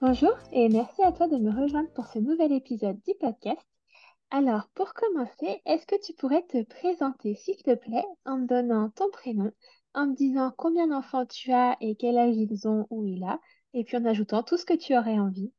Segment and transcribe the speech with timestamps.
[0.00, 3.66] Bonjour et merci à toi de me rejoindre pour ce nouvel épisode du podcast.
[4.30, 8.90] Alors, pour commencer, est-ce que tu pourrais te présenter, s'il te plaît, en me donnant
[8.90, 9.50] ton prénom,
[9.94, 13.40] en me disant combien d'enfants tu as et quel âge ils ont ou il a,
[13.74, 15.52] et puis en ajoutant tout ce que tu aurais envie.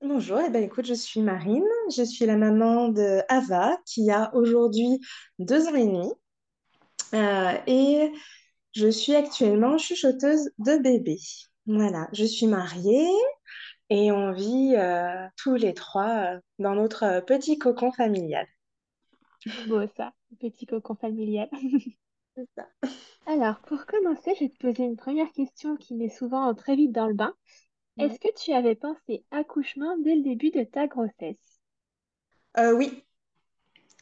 [0.00, 4.32] Bonjour, eh ben, écoute, je suis Marine, je suis la maman de Ava qui a
[4.36, 5.00] aujourd'hui
[5.40, 6.12] deux ans et demi
[7.14, 8.12] euh, et
[8.70, 11.18] je suis actuellement chuchoteuse de bébé.
[11.66, 13.08] Voilà, je suis mariée,
[13.88, 18.46] et on vit euh, tous les trois euh, dans notre euh, petit cocon familial.
[19.68, 21.48] Beau ça, petit cocon familial.
[22.36, 22.68] C'est ça.
[23.26, 26.92] Alors, pour commencer, je vais te poser une première question qui met souvent très vite
[26.92, 27.34] dans le bain.
[27.98, 31.60] Est-ce que tu avais pensé accouchement dès le début de ta grossesse?
[32.74, 33.02] oui.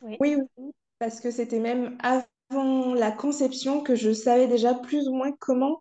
[0.03, 0.17] Oui.
[0.21, 5.15] oui, oui, parce que c'était même avant la conception que je savais déjà plus ou
[5.15, 5.81] moins comment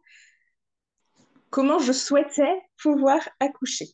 [1.53, 3.85] comment je souhaitais pouvoir accoucher.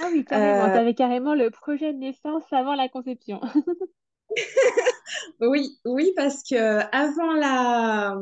[0.00, 0.66] Ah oui, carrément.
[0.66, 3.40] Euh, tu avais carrément le projet de naissance avant la conception.
[5.40, 8.16] oui, oui, parce que avant la.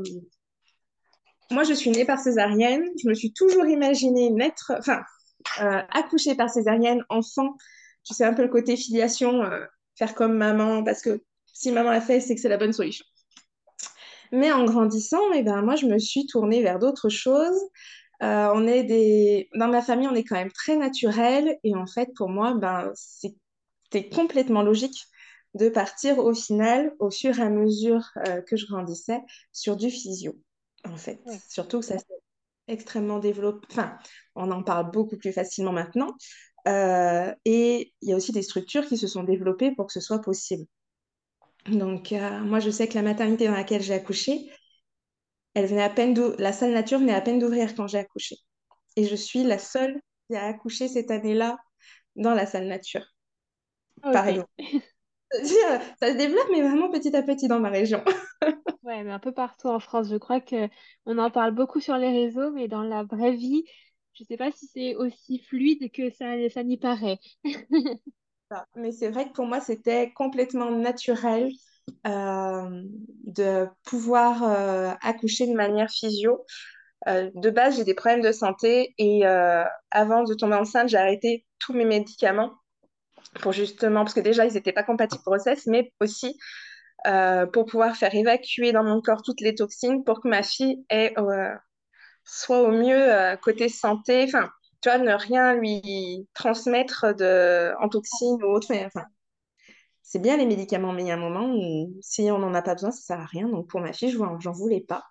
[1.51, 2.85] Moi, je suis née par césarienne.
[3.03, 5.03] Je me suis toujours imaginée naître, enfin,
[5.61, 7.57] euh, accoucher par césarienne, enfant.
[8.05, 11.21] Tu sais, un peu le côté filiation, euh, faire comme maman, parce que
[11.53, 13.05] si maman a fait, c'est que c'est la bonne solution.
[14.31, 17.59] Mais en grandissant, eh ben, moi, je me suis tournée vers d'autres choses.
[18.23, 19.49] Euh, on est des...
[19.55, 21.59] Dans ma famille, on est quand même très naturel.
[21.65, 25.05] Et en fait, pour moi, ben, c'était complètement logique
[25.55, 29.21] de partir au final, au fur et à mesure euh, que je grandissais,
[29.53, 30.37] sur du physio,
[30.85, 31.21] en fait.
[31.49, 32.05] Surtout que ça s'est
[32.67, 33.67] extrêmement développé.
[33.71, 33.97] Enfin,
[34.35, 36.15] on en parle beaucoup plus facilement maintenant.
[36.67, 40.01] Euh, et il y a aussi des structures qui se sont développées pour que ce
[40.01, 40.67] soit possible.
[41.71, 44.51] Donc, moi, je sais que la maternité dans laquelle j'ai accouché,
[45.55, 48.37] elle venait à peine la salle nature venait à peine d'ouvrir quand j'ai accouché.
[48.97, 51.59] Et je suis la seule qui a accouché cette année-là
[52.17, 53.05] dans la salle nature.
[54.03, 54.49] Par exemple.
[55.31, 58.03] Ça se développe, mais vraiment petit à petit dans ma région.
[58.83, 60.09] ouais, mais un peu partout en France.
[60.09, 60.69] Je crois que
[61.07, 63.65] on en parle beaucoup sur les réseaux, mais dans la vraie vie,
[64.15, 67.19] je ne sais pas si c'est aussi fluide que ça, ça n'y paraît.
[68.75, 71.53] mais c'est vrai que pour moi, c'était complètement naturel.
[72.07, 72.83] Euh,
[73.25, 76.45] de pouvoir euh, accoucher de manière physio.
[77.07, 79.25] Euh, de base, j'ai des problèmes de santé et
[79.91, 82.53] avant de tomber enceinte, j'ai arrêté tous mes médicaments
[83.41, 86.39] pour justement, parce que déjà, ils n'étaient pas compatibles grossesse, mais aussi
[87.53, 90.85] pour pouvoir faire évacuer dans mon corps toutes les toxines pour que ma fille
[92.25, 94.51] soit au mieux côté santé, enfin,
[94.81, 98.89] tu vois, ne rien lui transmettre de, en toxines ou autre, mais
[100.11, 102.63] c'est bien les médicaments, mais il y a un moment où si on n'en a
[102.63, 103.47] pas besoin, ça sert à rien.
[103.47, 105.05] Donc pour ma fille, je j'en voulais pas.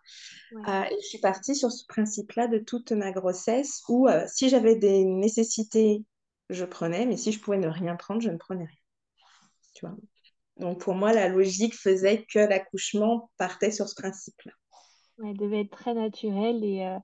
[0.68, 4.50] Euh, et je suis partie sur ce principe-là de toute ma grossesse où euh, si
[4.50, 6.04] j'avais des nécessités,
[6.50, 8.80] je prenais, mais si je pouvais ne rien prendre, je ne prenais rien.
[9.76, 9.96] Tu vois?
[10.58, 14.54] Donc pour moi, la logique faisait que l'accouchement partait sur ce principe-là.
[15.24, 17.00] elle devait être très naturel et,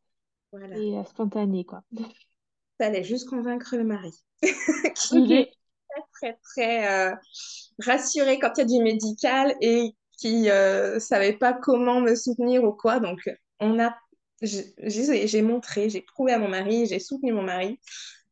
[0.58, 1.84] euh, et spontané, quoi.
[2.80, 4.16] Ça allait juste convaincre le mari.
[4.96, 5.48] qui,
[6.24, 7.16] très, très euh,
[7.80, 12.16] rassurée quand il y a du médical et qui ne euh, savait pas comment me
[12.16, 13.00] soutenir ou quoi.
[13.00, 13.20] Donc,
[13.60, 13.96] on a,
[14.42, 17.80] j'ai montré, j'ai prouvé à mon mari, j'ai soutenu mon mari.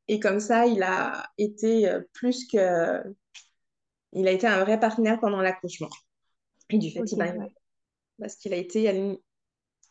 [0.08, 3.02] Et comme ça, il a été euh, plus que.
[4.14, 5.90] Il a été un vrai partenaire pendant l'accouchement.
[6.70, 7.34] Et du fait, il a...
[8.20, 9.18] Parce qu'il a été,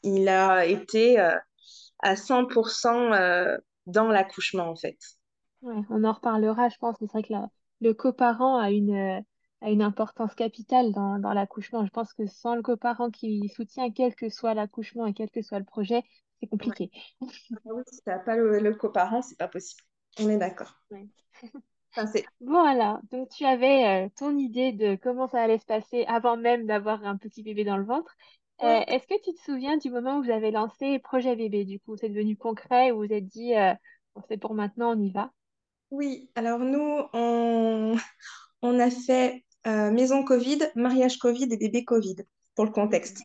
[0.03, 4.99] il a été à 100% dans l'accouchement, en fait.
[5.63, 7.49] Ouais, on en reparlera, je pense, mais c'est vrai que la,
[7.81, 9.21] le coparent a une, euh,
[9.61, 11.85] a une importance capitale dans, dans l'accouchement.
[11.85, 15.43] Je pense que sans le coparent qui soutient quel que soit l'accouchement et quel que
[15.43, 16.03] soit le projet,
[16.41, 16.91] c'est compliqué.
[17.21, 17.55] Ah si tu
[18.07, 19.83] n'as pas le, le coparent, c'est pas possible.
[20.19, 20.75] On est d'accord.
[22.41, 26.67] voilà, donc tu avais euh, ton idée de comment ça allait se passer avant même
[26.67, 28.15] d'avoir un petit bébé dans le ventre.
[28.63, 31.65] Euh, est-ce que tu te souviens du moment où vous avez lancé Projet Bébé?
[31.65, 33.55] Du coup, c'est devenu concret, où vous vous êtes dit,
[34.29, 35.33] c'est pour maintenant, on y va
[35.91, 37.03] oui, alors nous,
[38.63, 42.17] on, a fait euh, maison Covid, mariage Covid et bébé Covid,
[42.55, 43.23] pour le contexte.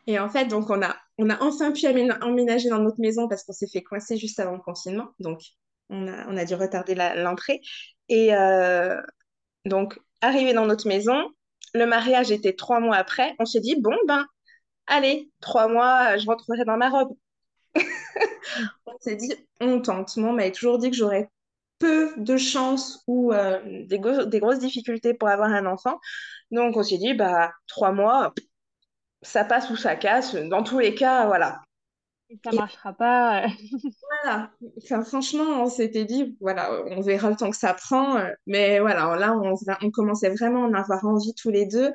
[0.08, 3.44] et en fait, donc on a, on a enfin pu emménager dans notre maison parce
[3.44, 5.10] qu'on s'est fait coincer juste avant le confinement.
[5.20, 5.42] Donc,
[5.90, 7.62] On a, on a dû retarder l'entrée.
[8.10, 8.32] Et
[9.66, 11.30] donc, arrivé dans notre maison,
[11.74, 13.36] le mariage était trois mois après.
[13.40, 14.26] On s'est dit, bon, ben,
[14.88, 17.16] allez, trois mois, je rentrerai dans ma robe.
[18.86, 20.18] on s'est dit, on tente.
[20.18, 21.30] Moi, on m'avait toujours dit que j'aurais
[21.80, 23.34] peu de chance ou
[23.66, 26.00] des, des, grosses difficultés pour avoir un enfant.
[26.52, 28.34] Donc, on s'est dit, bah, trois mois,
[29.22, 30.36] ça passe ou ça casse.
[30.36, 31.62] Dans tous les cas, voilà.
[32.44, 33.48] ça marchera pas.
[34.24, 34.52] voilà.
[34.84, 38.22] Enfin, franchement, on s'était dit, voilà, on verra le temps que ça prend.
[38.46, 41.92] Mais voilà, là, on, on commençait vraiment à en avoir envie tous les deux.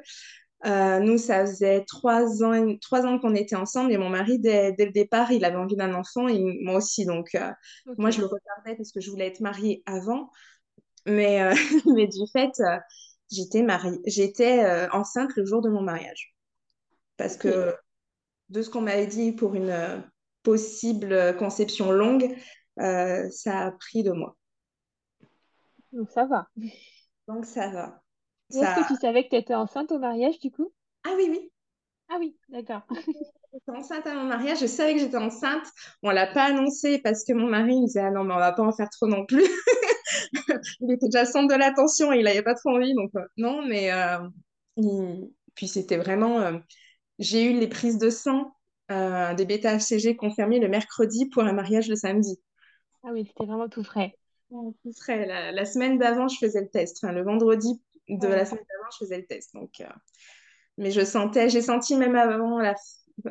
[0.65, 4.73] Euh, nous, ça faisait trois ans, trois ans qu'on était ensemble et mon mari, dès,
[4.73, 7.05] dès le départ, il avait envie d'un enfant et moi aussi.
[7.05, 7.53] Donc, euh,
[7.99, 10.31] moi, je le retardais parce que je voulais être mariée avant.
[11.05, 11.55] Mais, euh,
[11.95, 12.53] mais du fait,
[13.31, 16.35] j'étais mariée, j'étais enceinte le jour de mon mariage.
[17.17, 17.75] Parce que
[18.49, 20.03] de ce qu'on m'avait dit pour une
[20.43, 22.35] possible conception longue,
[22.79, 24.37] ça a pris deux mois.
[25.93, 26.49] Donc, ça va.
[27.29, 28.03] Donc, ça va.
[28.51, 30.73] Est-ce que tu savais que tu étais enceinte au mariage, du coup?
[31.05, 31.51] Ah oui, oui.
[32.09, 32.83] Ah oui, d'accord.
[33.53, 35.67] J'étais enceinte à mon mariage, je savais que j'étais enceinte.
[36.03, 38.39] On ne l'a pas annoncé parce que mon mari me disait Ah non, mais on
[38.39, 39.43] va pas en faire trop non plus.
[40.81, 42.95] il était déjà centre de l'attention, il n'avait pas trop envie.
[42.95, 44.19] Donc, euh, non, mais euh,
[45.55, 46.41] puis c'était vraiment.
[46.41, 46.59] Euh,
[47.19, 48.53] j'ai eu les prises de sang
[48.89, 52.39] des bêta-HCG confirmées le mercredi pour un mariage le samedi.
[53.03, 54.15] Ah oui, c'était vraiment tout frais.
[54.51, 55.27] tout frais.
[55.27, 56.99] La, la semaine d'avant, je faisais le test.
[57.03, 59.55] Enfin, le vendredi de la semaine d'avant, je faisais le test.
[59.55, 59.87] Donc, euh,
[60.79, 62.75] Mais je sentais, j'ai senti même avant la,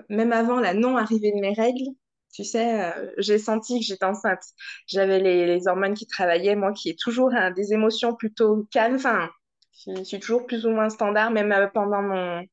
[0.10, 1.92] même avant la non-arrivée de mes règles,
[2.34, 4.44] tu sais, euh, j'ai senti que j'étais enceinte.
[4.88, 8.96] J'avais les, les, hormones qui travaillaient, moi qui ai toujours hein, des émotions plutôt calmes.
[8.96, 9.30] Enfin,
[9.86, 12.44] je, suis toujours plus ou moins standard, même euh, pendant mon,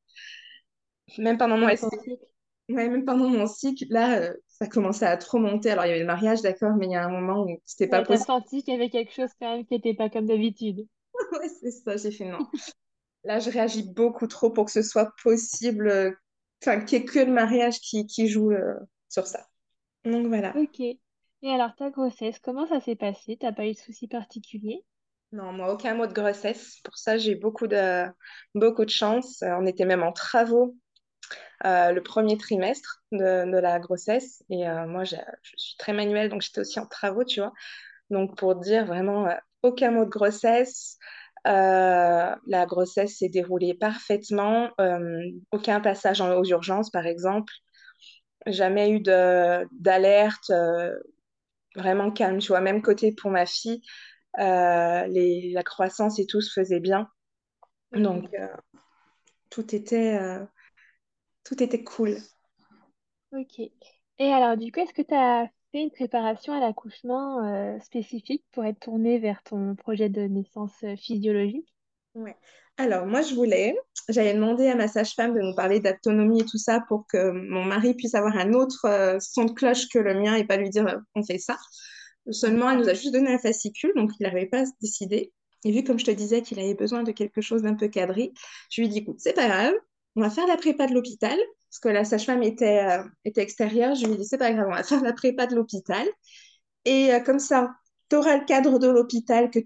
[1.17, 2.17] même pendant mon cycle.
[2.69, 5.71] Ouais, même pendant mon cycle, là, ça commençait à trop monter.
[5.71, 7.89] Alors, il y avait le mariage, d'accord, mais il y a un moment où c'était
[7.89, 8.19] pas possible.
[8.19, 10.87] J'ai senti qu'il y avait quelque chose quand même qui n'était pas comme d'habitude.
[11.39, 12.47] ouais, c'est ça, j'ai fait non.
[13.23, 16.11] Là, je réagis beaucoup trop pour que ce soit possible, euh,
[16.61, 18.75] enfin, qu'il n'y ait que le mariage qui, qui joue euh,
[19.09, 19.47] sur ça.
[20.03, 20.55] Donc voilà.
[20.57, 20.79] Ok.
[20.79, 20.99] Et
[21.43, 23.37] alors, ta grossesse, comment ça s'est passé?
[23.39, 24.83] T'as pas eu de soucis particuliers?
[25.31, 26.79] Non, moi, aucun mot de grossesse.
[26.83, 28.05] Pour ça, j'ai beaucoup de,
[28.55, 29.41] beaucoup de chance.
[29.41, 30.75] Euh, on était même en travaux
[31.65, 34.43] le premier trimestre de, de la grossesse.
[34.49, 35.15] Et moi, je
[35.55, 37.53] suis très manuelle, donc j'étais aussi en travaux, tu vois.
[38.09, 39.29] Donc, pour dire vraiment,
[39.61, 40.97] aucun mot de grossesse.
[41.45, 44.69] Euh, la grossesse s'est déroulée parfaitement.
[44.79, 47.53] Euh, aucun passage aux urgences, par exemple.
[48.45, 50.49] Jamais eu d'alerte.
[50.49, 50.97] Euh,
[51.75, 52.61] vraiment calme, tu vois.
[52.61, 53.81] Même côté pour ma fille,
[54.37, 57.09] les, la croissance et tout se faisait bien.
[57.93, 58.29] Donc,
[59.49, 60.19] tout était,
[61.43, 62.17] tout était cool.
[63.31, 63.59] Ok.
[64.19, 65.47] Et alors, du coup, est-ce que tu as
[65.81, 70.95] une préparation à l'accouchement euh, spécifique pour être tournée vers ton projet de naissance euh,
[70.95, 71.73] physiologique?
[72.15, 72.35] Ouais.
[72.77, 73.75] Alors, moi, je voulais,
[74.09, 77.63] j'avais demandé à ma sage-femme de nous parler d'autonomie et tout ça pour que mon
[77.63, 80.69] mari puisse avoir un autre euh, son de cloche que le mien et pas lui
[80.69, 81.57] dire on fait ça.
[82.31, 85.33] Seulement, elle nous a juste donné un fascicule, donc il n'arrivait pas à se décider.
[85.65, 88.33] Et vu, comme je te disais, qu'il avait besoin de quelque chose d'un peu cadré,
[88.69, 89.73] je lui ai dit écoute, c'est pas grave,
[90.15, 91.37] on va faire la prépa de l'hôpital
[91.73, 93.95] parce que la sage-femme était, euh, était extérieure.
[93.95, 96.07] Je lui ai dit, c'est pas grave, on va faire la prépa de l'hôpital.
[96.85, 97.71] Et euh, comme ça,
[98.11, 99.59] tu auras le cadre de l'hôpital que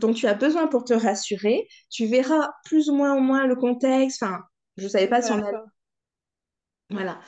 [0.00, 1.68] dont tu as besoin pour te rassurer.
[1.90, 4.20] Tu verras plus ou moins au moins le contexte.
[4.20, 4.40] Enfin,
[4.76, 5.58] je ne savais pas si on allait...
[6.90, 7.20] Voilà.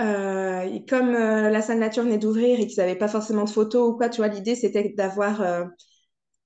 [0.00, 3.88] Euh, et comme la salle nature venait d'ouvrir et qu'ils n'avaient pas forcément de photos
[3.88, 5.68] ou quoi, tu vois, l'idée c'était d'avoir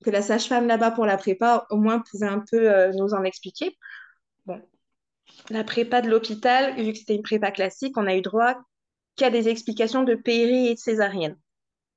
[0.05, 3.79] que la sage-femme là-bas pour la prépa au moins pouvait un peu nous en expliquer.
[5.53, 8.57] La prépa de l'hôpital, vu que c'était une prépa classique, on a eu droit
[9.17, 11.37] qu'à des explications de péri et de césarienne.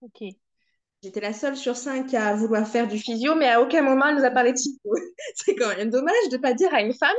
[0.02, 0.28] Ok.
[1.02, 4.18] J'étais la seule sur cinq à vouloir faire du physio, mais à aucun moment elle
[4.18, 4.80] nous a parlé de physio.
[5.36, 7.16] C'est quand même dommage de ne pas dire à une femme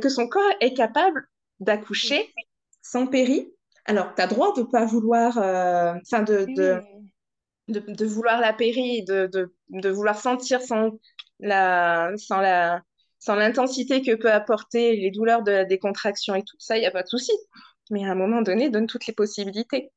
[0.00, 1.28] que son corps est capable
[1.60, 2.32] d'accoucher
[2.80, 3.52] sans péri.
[3.84, 6.46] Alors, tu as droit de ne pas vouloir, euh, enfin, de,
[7.68, 9.30] de, vouloir la péri, de,
[9.68, 10.98] de, vouloir sentir sans
[11.40, 12.82] la, sans la,
[13.18, 16.86] sans l'intensité que peut apporter les douleurs de, des contractions et tout ça, il n'y
[16.86, 17.32] a pas de souci.
[17.90, 19.90] Mais à un moment donné, donne toutes les possibilités.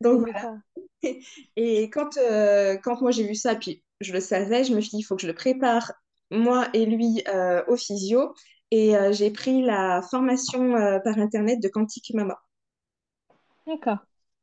[0.00, 0.56] Donc voilà.
[1.56, 4.90] Et quand, euh, quand moi j'ai vu ça, puis je le savais, je me suis
[4.90, 5.92] dit, il faut que je le prépare,
[6.30, 8.34] moi et lui, euh, au physio.
[8.70, 12.38] Et euh, j'ai pris la formation par Internet de Quantique Mama.
[13.66, 13.98] D'accord.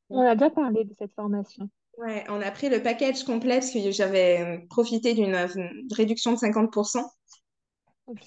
[0.10, 1.70] On a déjà parlé de cette formation.
[1.98, 5.36] Ouais, on a pris le package complet parce que j'avais profité d'une
[5.92, 7.04] réduction de 50%.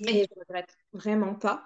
[0.06, 1.64] Et je regrette vraiment pas.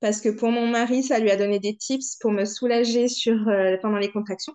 [0.00, 3.48] Parce que pour mon mari, ça lui a donné des tips pour me soulager sur,
[3.48, 4.54] euh, pendant les contractions.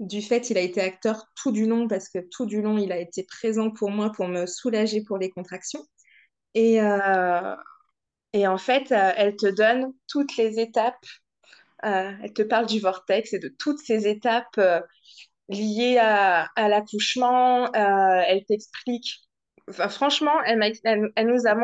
[0.00, 2.92] du fait, il a été acteur tout du long parce que tout du long, il
[2.92, 5.84] a été présent pour moi pour me soulager pour les contractions.
[6.54, 7.56] Et, euh,
[8.32, 11.04] et en fait, euh, elle te donne toutes les étapes.
[11.82, 14.60] Elle te parle du vortex et de toutes ces étapes
[15.48, 17.72] liées à, l'accouchement.
[17.72, 19.20] elle t'explique.
[19.70, 21.54] Franchement, elle, elle, nous a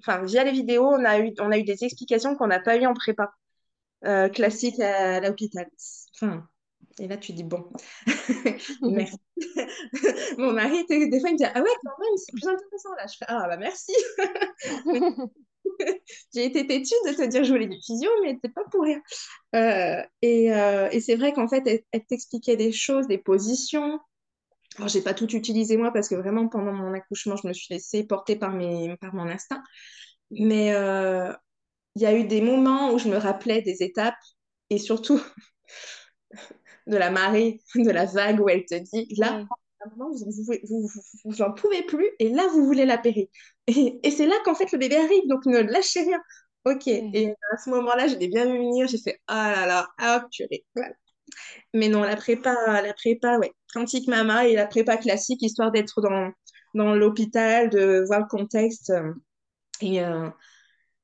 [0.00, 2.76] enfin, via les vidéos, on a eu, on a eu des explications qu'on n'a pas
[2.76, 3.30] eues en prépa
[4.32, 5.66] classique à, l'hôpital.
[6.14, 6.46] Enfin,
[6.98, 7.68] et là, tu dis, bon,
[8.82, 9.16] merci.
[10.38, 13.06] Mon mari, des fois, il me dit, ah ouais, quand même, c'est plus intéressant là.
[13.06, 13.92] Je fais, ah bah merci.
[16.34, 19.00] J'ai été têtue de te dire, je voulais du physio, mais c'est pas pour rien.
[19.54, 24.00] Euh, et, euh, et c'est vrai qu'en fait, elle, t'expliquait des choses, des positions.
[24.76, 27.72] Alors, j'ai pas tout utilisé moi parce que vraiment, pendant mon accouchement, je me suis
[27.72, 29.62] laissée porter par, mes, par mon instinct.
[30.30, 31.32] Mais euh,
[31.94, 34.16] il y a eu des moments où je me rappelais des étapes
[34.70, 35.20] et surtout
[36.86, 39.44] de la marée, de la vague où elle te dit là,
[39.96, 40.14] vous,
[40.68, 40.88] vous,
[41.24, 43.26] vous, en pouvez plus et là, vous voulez la périr.
[43.66, 46.20] Et, et c'est là qu'en fait le bébé arrive, donc ne lâchez rien.
[46.66, 46.88] Ok.
[46.88, 50.26] Et à ce moment-là, je l'ai bien vu venir, j'ai fait ah là là, ah
[50.32, 50.64] purée.
[50.74, 50.92] Voilà.
[51.74, 53.52] Mais non, la prépa, la prépa, ouais.
[53.72, 56.30] Quantique Mama et la prépa classique, histoire d'être dans,
[56.74, 58.90] dans l'hôpital, de voir le contexte.
[58.90, 59.12] Euh,
[59.80, 60.28] et, euh,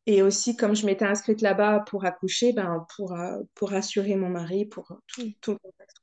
[0.07, 4.29] et aussi, comme je m'étais inscrite là-bas pour accoucher, ben, pour, euh, pour assurer mon
[4.29, 5.99] mari, pour tout, tout le contexte.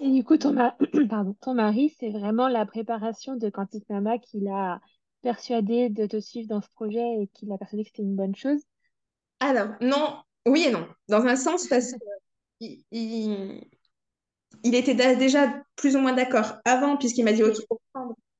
[0.00, 0.54] Et du coup, ton,
[1.08, 4.80] Pardon, ton mari, c'est vraiment la préparation de Quantique Mama qui l'a
[5.22, 8.34] persuadé de te suivre dans ce projet et qui l'a persuadé que c'était une bonne
[8.34, 8.60] chose?
[9.40, 10.88] Alors, non, oui et non.
[11.08, 12.00] Dans un sens, parce qu'il
[12.90, 13.60] il,
[14.64, 17.80] il, était déjà plus ou moins d'accord avant, puisqu'il m'a dit OK pour,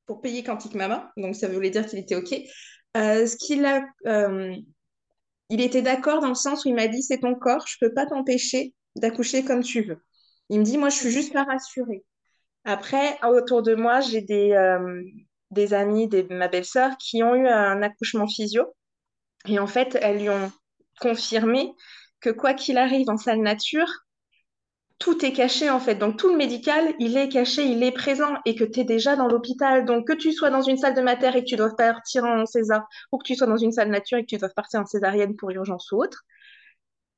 [0.06, 1.12] pour payer Quantique Mama.
[1.16, 2.34] Donc, ça voulait dire qu'il était OK.
[2.96, 4.54] Euh, ce qu'il a, euh,
[5.48, 7.92] il était d'accord dans le sens où il m'a dit c'est ton corps, je peux
[7.92, 10.02] pas t'empêcher d'accoucher comme tu veux.
[10.50, 12.04] Il me dit moi je suis juste la rassurer.
[12.64, 15.02] Après autour de moi j'ai des euh,
[15.50, 18.74] des amis, des, ma belle-sœur qui ont eu un accouchement physio
[19.46, 20.52] et en fait elles lui ont
[21.00, 21.72] confirmé
[22.20, 23.88] que quoi qu'il arrive en salle nature,
[25.02, 25.97] tout est caché en fait.
[25.97, 29.16] Donc tout le médical, il est caché, il est présent et que tu es déjà
[29.16, 29.85] dans l'hôpital.
[29.85, 32.47] Donc que tu sois dans une salle de mater et que tu dois partir en
[32.47, 34.87] césar ou que tu sois dans une salle nature et que tu dois partir en
[34.87, 36.23] césarienne pour urgence ou autre,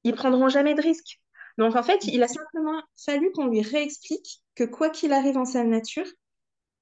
[0.02, 1.20] ils prendront jamais de risque.
[1.58, 5.44] Donc en fait, il a simplement fallu qu'on lui réexplique que quoi qu'il arrive en
[5.44, 6.06] salle nature,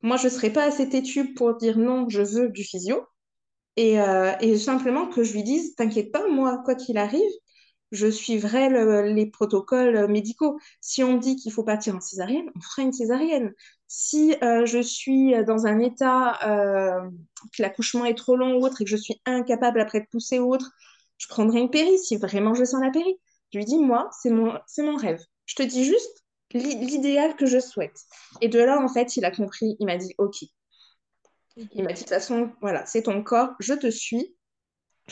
[0.02, 3.04] moi je ne serai pas assez têtue pour dire non, je veux du physio.
[3.76, 7.32] Et, euh, et simplement que je lui dise, t'inquiète pas, moi, quoi qu'il arrive,
[7.92, 8.70] je suivrai
[9.12, 10.58] les protocoles médicaux.
[10.80, 13.52] Si on me dit qu'il faut partir en césarienne, on fera une césarienne.
[13.86, 17.10] Si euh, je suis dans un état euh,
[17.54, 20.38] que l'accouchement est trop long ou autre et que je suis incapable après de pousser
[20.38, 20.72] ou autre,
[21.18, 23.14] je prendrai une péri si vraiment je sens la péri.
[23.52, 25.22] Je lui dis, moi, c'est mon, c'est mon rêve.
[25.44, 28.00] Je te dis juste l'idéal que je souhaite.
[28.40, 30.42] Et de là, en fait, il a compris, il m'a dit, OK.
[31.56, 34.34] Il m'a dit, de toute façon, voilà, c'est ton corps, je te suis,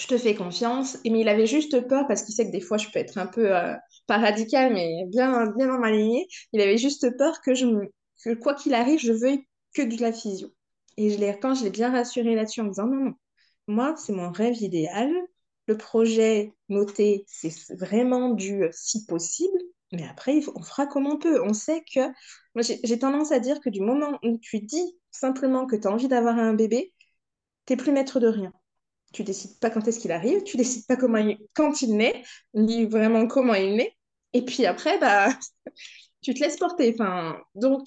[0.00, 0.98] je te fais confiance.
[1.04, 3.26] Mais il avait juste peur parce qu'il sait que des fois, je peux être un
[3.26, 3.74] peu, euh,
[4.06, 6.26] pas radical, mais bien, bien dans ma lignée.
[6.52, 7.66] Il avait juste peur que, je
[8.24, 10.52] que quoi qu'il arrive, je veuille que de la physio.
[10.96, 13.14] Et je quand je l'ai bien rassuré là-dessus en me disant non, non,
[13.68, 15.10] moi, c'est mon rêve idéal.
[15.66, 19.58] Le projet noté, c'est vraiment du si possible.
[19.92, 21.42] Mais après, on fera comme on peut.
[21.44, 22.00] On sait que.
[22.54, 25.92] Moi, j'ai tendance à dire que du moment où tu dis simplement que tu as
[25.92, 26.92] envie d'avoir un bébé,
[27.66, 28.52] tu n'es plus maître de rien
[29.12, 31.22] tu décides pas quand est-ce qu'il arrive, tu décides pas comment
[31.54, 32.22] quand il naît,
[32.54, 33.96] ni vraiment comment il naît.
[34.32, 35.28] Et puis après, bah,
[36.22, 36.94] tu te laisses porter.
[36.94, 37.86] Enfin, donc,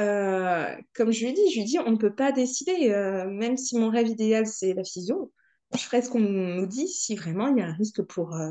[0.00, 2.90] euh, comme je lui dit, je lui dis, on ne peut pas décider.
[2.90, 5.32] Euh, même si mon rêve idéal, c'est la physio,
[5.74, 8.50] je ferai ce qu'on nous dit si vraiment il y a un risque pour, euh,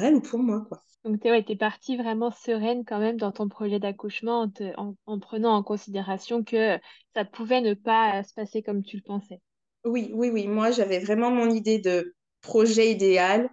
[0.00, 0.64] elle ou pour moi.
[0.68, 0.82] Quoi.
[1.04, 5.54] Donc, tu es partie vraiment sereine quand même dans ton projet d'accouchement en, en, prenant
[5.54, 6.78] en considération que
[7.14, 9.40] ça pouvait ne pas se passer comme tu le pensais.
[9.84, 10.46] Oui, oui, oui.
[10.46, 13.48] Moi, j'avais vraiment mon idée de projet idéal,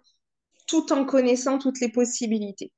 [0.67, 2.71] tout en connaissant toutes les possibilités.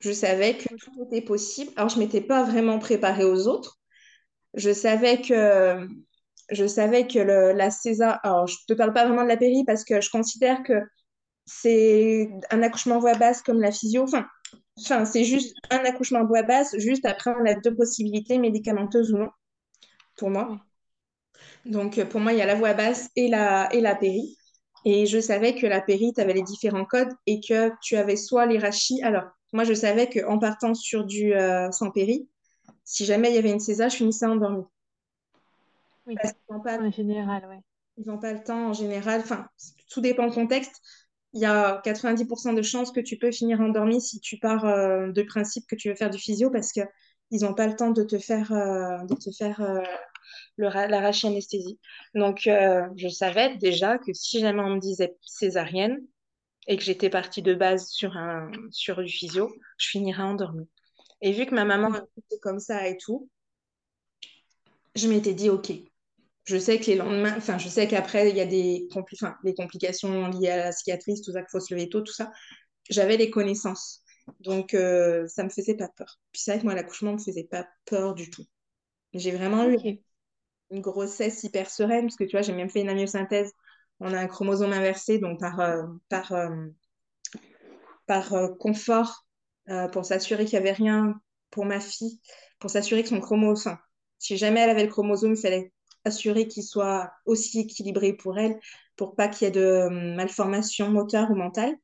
[0.00, 1.72] Je savais que tout était possible.
[1.76, 3.78] Alors, je m'étais pas vraiment préparée aux autres.
[4.54, 5.86] Je savais que,
[6.50, 8.20] je savais que la César...
[8.24, 10.74] Alors, je te parle pas vraiment de la péri parce que je considère que
[11.46, 14.04] c'est un accouchement voix basse comme la physio.
[14.04, 14.26] Enfin,
[14.80, 16.76] enfin c'est juste un accouchement voix basse.
[16.78, 19.30] Juste après, on a deux possibilités, médicamenteuses ou non,
[20.16, 20.60] pour moi.
[21.64, 24.36] Donc, euh, pour moi, il y a la voix basse et la, et la péri.
[24.84, 28.16] Et je savais que la péri, tu avais les différents codes et que tu avais
[28.16, 29.02] soit les rachis.
[29.02, 32.28] Alors, moi, je savais qu'en partant sur du euh, sans péri,
[32.84, 34.64] si jamais il y avait une césar, je finissais endormie.
[36.06, 36.16] Oui,
[36.48, 37.60] en général, ouais.
[37.96, 39.20] Ils n'ont pas le temps en général.
[39.20, 39.46] Enfin,
[39.90, 40.80] tout dépend du contexte.
[41.34, 45.12] Il y a 90% de chances que tu peux finir endormie si tu pars euh,
[45.12, 46.86] de principe que tu veux faire du physio parce qu'il
[47.30, 49.60] ils n'ont pas le temps de te faire, euh, de te faire
[50.56, 51.78] le ra- l'arracher-anesthésie.
[52.14, 55.98] Donc, euh, je savais déjà que si jamais on me disait césarienne
[56.68, 60.68] et que j'étais partie de base sur, un, sur du physio, je finirais endormie.
[61.22, 63.30] Et vu que ma maman était comme ça et tout,
[64.94, 65.72] je m'étais dit, OK,
[66.44, 69.54] je sais que les lendemains, enfin, je sais qu'après, il y a des, compli- des
[69.54, 72.32] complications liées à la cicatrice, tout ça, qu'il faut se lever tôt, tout ça.
[72.90, 74.02] J'avais les connaissances.
[74.40, 76.18] Donc, euh, ça me faisait pas peur.
[76.32, 78.44] Puis c'est vrai que moi, l'accouchement me faisait pas peur du tout.
[79.14, 79.78] J'ai vraiment eu.
[80.72, 83.52] Une grossesse hyper sereine, parce que tu vois, j'ai même fait une amniosynthèse.
[84.00, 86.66] On a un chromosome inversé, donc par, euh, par, euh,
[88.06, 89.26] par euh, confort,
[89.92, 91.14] pour s'assurer qu'il n'y avait rien
[91.50, 92.20] pour ma fille,
[92.58, 93.78] pour s'assurer que son chromosome,
[94.18, 95.72] si jamais elle avait le chromosome, il fallait
[96.04, 98.58] assurer qu'il soit aussi équilibré pour elle,
[98.96, 101.74] pour pas qu'il y ait de euh, malformation moteur ou mentale.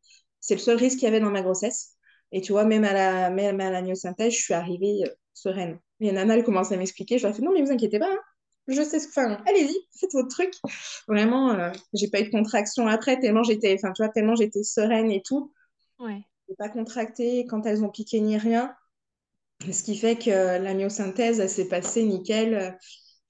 [0.41, 1.97] C'est le seul risque qu'il y avait dans ma grossesse.
[2.31, 5.03] Et tu vois, même à la, même à je suis arrivée
[5.35, 5.81] sereine.
[6.01, 7.19] Et Nana, elle commence à m'expliquer.
[7.19, 8.19] Je leur ai fait, non, mais vous inquiétez pas, hein.
[8.69, 9.13] Je sais ce que...
[9.13, 10.53] Enfin, allez-y, faites votre truc.
[11.09, 14.63] Vraiment, euh, j'ai pas eu de contraction après, tellement j'étais, enfin, tu vois, tellement j'étais
[14.63, 15.53] sereine et tout.
[15.99, 16.23] Ouais.
[16.49, 18.75] J'ai pas contracté quand elles ont piqué ni rien.
[19.73, 22.79] Ce qui fait que la myosynthèse, elle s'est passée nickel.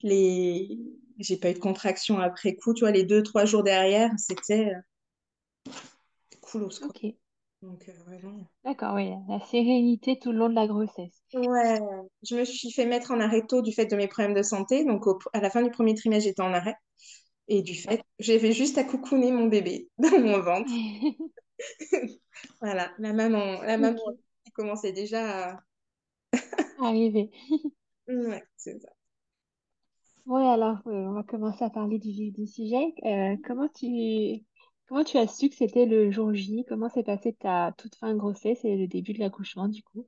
[0.01, 0.77] Les...
[1.17, 2.73] J'ai pas eu de contraction après coup.
[2.73, 4.73] Tu vois, les deux, trois jours derrière, c'était
[5.67, 5.71] euh,
[6.39, 6.61] quoi.
[6.61, 7.05] Ok.
[7.61, 8.49] Donc, euh, vraiment.
[8.63, 9.11] D'accord, oui.
[9.27, 11.21] La sérénité tout le long de la grossesse.
[11.33, 11.79] Ouais,
[12.23, 14.83] je me suis fait mettre en arrêt tôt du fait de mes problèmes de santé.
[14.85, 16.75] Donc, au- à la fin du premier trimestre, j'étais en arrêt.
[17.49, 20.73] Et du fait, j'avais juste à coucouner mon bébé dans mon ventre.
[22.61, 23.99] Voilà, la maman, la maman
[24.53, 25.63] commençait déjà à...
[26.77, 27.29] Arrivé.
[28.07, 28.89] Ouais, c'est ça.
[30.25, 32.93] Oui, alors, euh, on va commencer à parler du sujet.
[33.05, 34.45] Euh, comment tu,
[34.89, 36.65] comment tu as su que c'était le jour J?
[36.67, 40.05] Comment s'est passée ta toute fin de grossesse et le début de l'accouchement, du coup?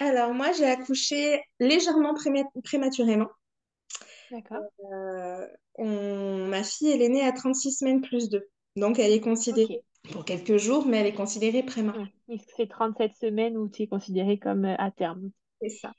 [0.00, 3.28] Alors, moi, j'ai accouché légèrement préma- prématurément.
[4.30, 4.70] D'accord.
[4.92, 8.48] Euh, on- Ma fille, elle est née à 36 semaines plus 2.
[8.76, 10.12] Donc, elle est considérée Ok.
[10.12, 11.96] pour quelques jours, mais elle est considérée préma.
[11.96, 12.06] Ouais.
[12.28, 15.30] Et c'est 37 semaines où tu es considéré comme euh, à terme?
[15.60, 15.92] C'est ça.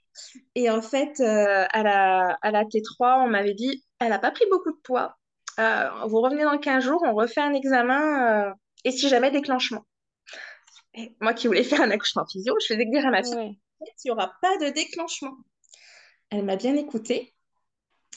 [0.55, 4.31] Et en fait, euh, à la, à la T3, on m'avait dit, elle n'a pas
[4.31, 5.17] pris beaucoup de poids.
[5.59, 8.47] Euh, vous revenez dans 15 jours, on refait un examen.
[8.49, 9.85] euh, et si jamais déclenchement.
[10.93, 13.57] Et moi qui voulais faire un accouchement physio, je faisais dire à ma fille, Ouais.
[13.81, 15.35] il n'y aura pas de déclenchement.
[16.29, 17.33] Elle m'a bien écoutée.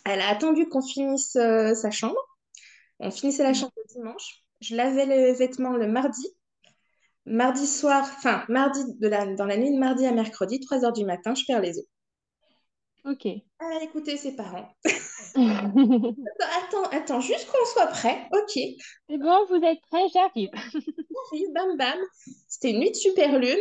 [0.04, 2.18] Elle a attendu qu'on finisse euh, sa chambre.
[3.00, 3.54] On finissait la Mm.
[3.54, 4.42] chambre le dimanche.
[4.60, 6.26] Je lavais les vêtements le mardi.
[7.26, 10.92] Mardi soir, enfin, mardi de la, dans la nuit de mardi à mercredi, 3 heures
[10.92, 11.84] du matin, je perds les os.
[13.04, 13.26] Ok.
[13.26, 14.68] Elle a écouté ses parents.
[15.36, 18.28] Attends, attends, juste qu'on soit prêt.
[18.32, 18.52] Ok.
[18.54, 20.08] C'est bon, vous êtes prêts?
[20.12, 20.50] J'arrive.
[20.52, 21.98] J'arrive, bam bam.
[22.48, 23.60] C'était une nuit de super lune.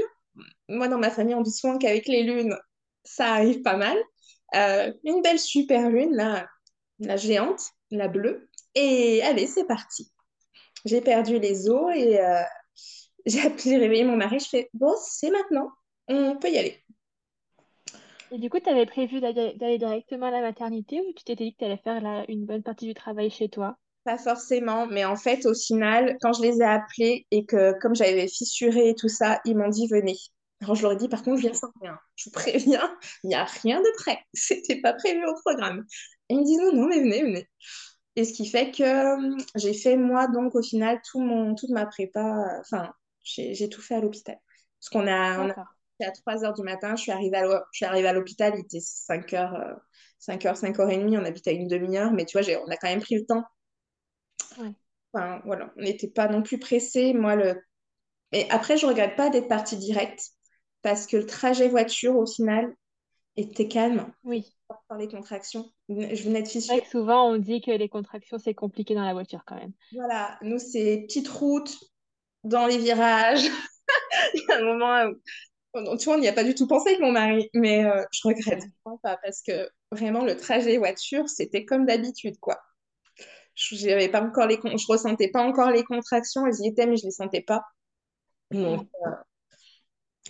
[0.70, 2.56] Moi, dans ma famille, on dit souvent qu'avec les lunes,
[3.04, 3.98] ça arrive pas mal.
[4.56, 6.48] Euh, une belle super lune, là,
[7.00, 8.50] la géante, la bleue.
[8.76, 10.12] Et allez, c'est parti.
[10.86, 12.42] J'ai perdu les os et euh,
[13.26, 14.40] j'ai appelé, j'ai réveillé mon mari.
[14.40, 15.70] Je fais, bon, c'est maintenant.
[16.08, 16.84] On peut y aller.
[18.34, 21.54] Et du coup, tu avais prévu d'aller directement à la maternité ou tu t'étais dit
[21.54, 23.78] que tu allais faire la- une bonne partie du travail chez toi?
[24.04, 27.96] Pas forcément, mais en fait, au final, quand je les ai appelés et que comme
[27.96, 30.18] j'avais fissuré et tout ça, ils m'ont dit venez.
[30.62, 31.98] Alors je leur ai dit par contre, je viens sans rien.
[32.16, 34.20] Je vous préviens, il n'y a rien de prêt.
[34.34, 35.86] C'était pas prévu au programme.
[36.30, 37.48] Et ils me disent non, non, mais venez, venez.
[38.16, 41.72] Et ce qui fait que euh, j'ai fait moi donc au final tout mon, toute
[41.72, 42.94] ma prépa, enfin
[43.24, 44.40] j'ai tout fait à l'hôpital.
[44.80, 45.68] Parce qu'on a, on a D'accord.
[46.02, 47.38] À 3 heures du matin, je suis arrivée
[48.08, 49.74] à l'hôpital, il était 5 heures, euh,
[50.20, 52.72] 5 heures, 5 heures et demie, on habite à une demi-heure, mais tu vois, on
[52.72, 53.44] a quand même pris le temps
[54.60, 54.72] Ouais.
[55.14, 57.14] Enfin, voilà, on n'était pas non plus pressé.
[57.14, 57.56] Moi, le...
[58.32, 60.22] Mais après, je regrette pas d'être partie direct
[60.82, 62.74] parce que le trajet voiture, au final,
[63.36, 64.56] était calme Oui.
[64.88, 65.72] par les contractions.
[65.90, 66.82] Je venais de vrai fissurer.
[66.82, 69.74] que souvent, on dit que les contractions, c'est compliqué dans la voiture quand même.
[69.94, 71.76] Voilà, nous, c'est petite route
[72.44, 73.46] dans les virages.
[74.34, 75.16] Il y a un moment où,
[75.74, 78.28] tu vois, on n'y a pas du tout pensé avec mon mari, mais euh, je
[78.28, 78.64] regrette
[79.04, 82.60] pas parce que vraiment, le trajet voiture, c'était comme d'habitude, quoi.
[83.56, 86.98] Je j'avais pas encore les je ressentais pas encore les contractions, elles y étaient, mais
[86.98, 87.64] je les sentais pas.
[88.52, 89.24] Donc, Mm.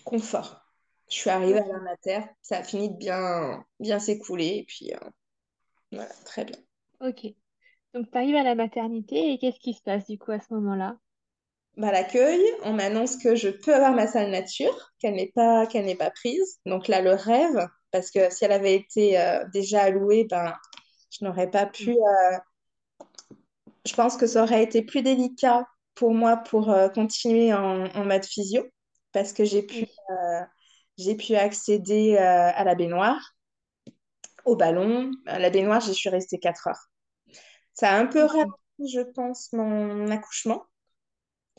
[0.05, 0.61] confort.
[1.09, 1.83] Je suis arrivée à la Ok.
[1.83, 5.09] mater, ça a fini de bien, bien s'écouler, et puis euh,
[5.91, 6.57] voilà, très bien.
[7.01, 7.27] Ok.
[7.93, 10.53] Donc, tu arrives à la maternité et qu'est-ce qui se passe du coup à ce
[10.55, 10.97] moment-là?
[11.77, 15.65] Bah, à l'accueil, on m'annonce que je peux avoir ma salle nature, qu'elle n'est pas,
[15.67, 16.59] qu'elle n'est pas prise.
[16.65, 20.53] Donc là, le rêve, parce que si elle avait été euh, déjà allouée, ben,
[21.11, 21.91] je n'aurais pas pu.
[21.91, 21.97] Mm.
[21.97, 22.37] euh,
[23.85, 28.05] je pense que ça aurait été plus délicat pour moi pour euh, continuer en, en
[28.05, 28.63] mode physio,
[29.11, 30.41] parce que j'ai pu, euh,
[30.97, 33.19] j'ai pu accéder à la baignoire.
[34.45, 35.11] au ballon.
[35.25, 36.89] À la baignoire, j'y suis restée 4 heures.
[37.73, 38.25] Ça a un peu Ok.
[38.25, 40.63] ralenti, je pense, mon accouchement.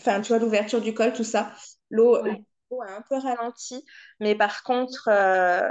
[0.00, 1.52] Enfin, tu vois, l'ouverture du col, tout ça.
[1.90, 2.42] L'eau Ouais.
[2.88, 3.84] a un peu ralenti.
[4.20, 5.70] Mais par contre, euh,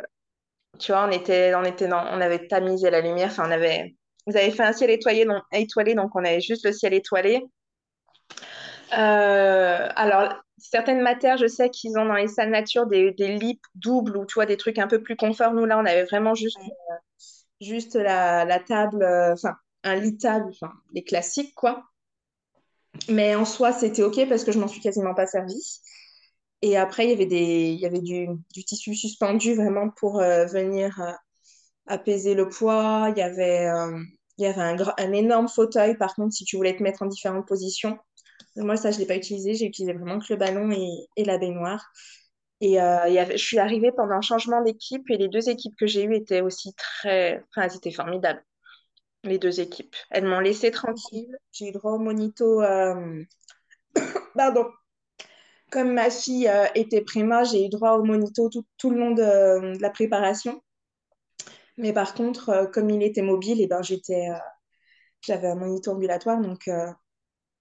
[0.80, 3.30] tu vois, on était, on était dans, on avait tamisé la lumière.
[3.30, 3.96] Enfin, on avait,
[4.28, 7.44] vous avez fait un ciel étoilé, donc, étoilé, donc on avait juste le ciel étoilé.
[8.94, 13.60] Euh, alors, certaines matières, je sais qu'ils ont dans les salles nature des, des lits
[13.76, 15.54] doubles ou tu vois, des trucs un peu plus confort.
[15.54, 16.60] Nous, là, on avait vraiment juste,
[17.62, 21.84] juste la, la table, euh, enfin, un lit table, enfin, les classiques, quoi.
[23.10, 25.82] Mais en soi, c'était OK parce que je m'en suis quasiment pas servie.
[26.62, 30.22] Et après, il y avait des, il y avait du, du tissu suspendu vraiment pour
[30.22, 31.12] euh, venir euh,
[31.88, 33.12] apaiser le poids.
[33.16, 34.00] Il y avait, euh,
[34.38, 37.08] il y avait un, un énorme fauteuil, par contre, si tu voulais te mettre en
[37.08, 38.00] différentes positions.
[38.56, 39.56] Moi, ça, je ne l'ai pas utilisé.
[39.56, 41.86] J'ai utilisé vraiment que le ballon et, et la baignoire.
[42.62, 46.16] Et je suis arrivée pendant un changement d'équipe et les deux équipes que j'ai eues
[46.16, 47.44] étaient aussi très...
[47.50, 48.42] Enfin, elles étaient formidables,
[49.24, 49.96] les deux équipes.
[50.10, 50.74] Elles m'ont laissée Ok.
[50.74, 51.38] tranquille.
[51.52, 52.62] J'ai eu droit au monito.
[52.62, 53.24] euh,
[54.36, 54.68] Pardon.
[55.72, 59.82] Comme ma fille euh, était préma, j'ai eu droit au monito tout, le long de,
[59.82, 60.62] la préparation.
[61.78, 64.28] Mais par contre, euh, comme il était mobile, et ben, j'étais,
[65.22, 66.70] j'avais un monito ambulatoire, donc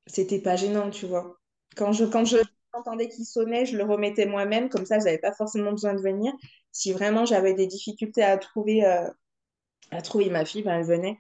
[0.07, 1.39] c'était pas gênant, tu vois.
[1.77, 2.39] Quand je, quand je
[2.75, 6.33] entendais qu'il sonnait, je le remettais moi-même, comme ça, j'avais pas forcément besoin de venir.
[6.71, 11.19] Si vraiment j'avais des difficultés à trouver, à trouver ma fille, ben, elle venait.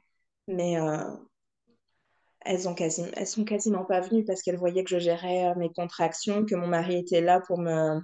[0.48, 0.98] Mais euh,
[2.44, 5.54] elles ont quasi, elles sont quasiment pas venues parce qu'elles voyaient que je gérais euh,
[5.56, 8.00] mes contractions, que mon mari était là pour me...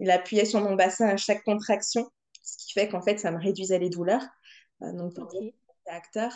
[0.00, 2.08] Il appuyait sur mon bassin à chaque contraction,
[2.42, 4.24] ce qui fait qu'en fait, ça me réduisait les douleurs.
[4.82, 5.54] Euh, donc, pour Ok.
[5.86, 6.32] acteur.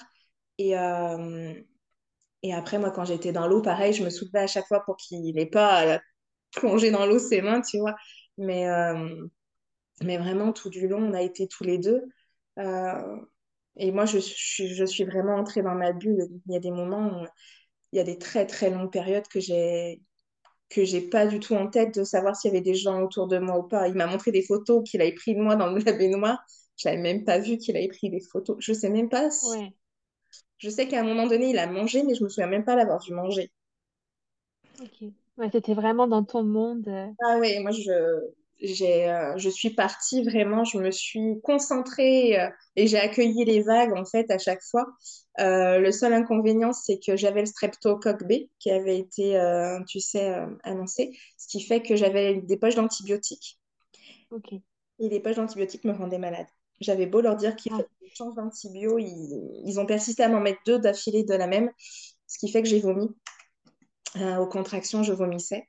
[0.58, 1.54] Et, euh,
[2.42, 4.96] et après, moi, quand j'étais dans l'eau, pareil, je me soulevais à chaque fois pour
[4.96, 6.00] qu'il n'ait pas à
[6.52, 7.96] plonger dans l'eau ses mains, tu vois.
[8.38, 9.26] Mais, euh,
[10.02, 12.02] mais vraiment, tout du long, on a été tous les deux.
[13.78, 16.28] Et moi, je, suis- je suis vraiment entrée dans ma bulle.
[16.46, 17.26] Il y a des moments, où-
[17.92, 20.02] il y a des très, très longues périodes que j'ai
[20.70, 23.28] que j'ai pas du tout en tête de savoir s'il y avait des gens autour
[23.28, 23.88] de moi ou pas.
[23.88, 26.40] Il m'a montré des photos qu'il avait pris de moi dans la baignoire.
[26.78, 28.56] Je n'avais même pas vu qu'il avait pris des photos.
[28.60, 29.72] Je sais même pas si Ouais.
[30.58, 32.76] Je sais qu'à un moment donné, il a mangé, mais je me souviens même pas
[32.76, 33.50] l'avoir vu manger.
[34.80, 35.04] Ok.
[35.36, 36.88] Ouais, c'était vraiment dans ton monde.
[36.88, 37.90] euh, Ah oui, moi, je,
[38.62, 43.92] euh, je suis partie vraiment, je me suis concentrée euh, et j'ai accueilli les vagues,
[43.96, 44.86] en fait, à chaque fois.
[45.40, 50.00] Euh, le seul inconvénient, c'est que j'avais le streptocoque B qui avait été, euh, tu
[50.00, 53.58] sais, annoncé, ce qui fait que j'avais des poches d'antibiotiques.
[54.30, 54.52] Ok.
[55.00, 56.46] Et les poches d'antibiotiques me rendaient malade.
[56.80, 60.28] J'avais beau leur dire qu'il Ah, fallait une change d'antibio, ils, ils ont persisté à
[60.28, 61.70] m'en mettre deux d'affilée de la même,
[62.26, 63.08] ce qui fait que j'ai vomi.
[64.16, 65.68] Aux contractions, je vomissais.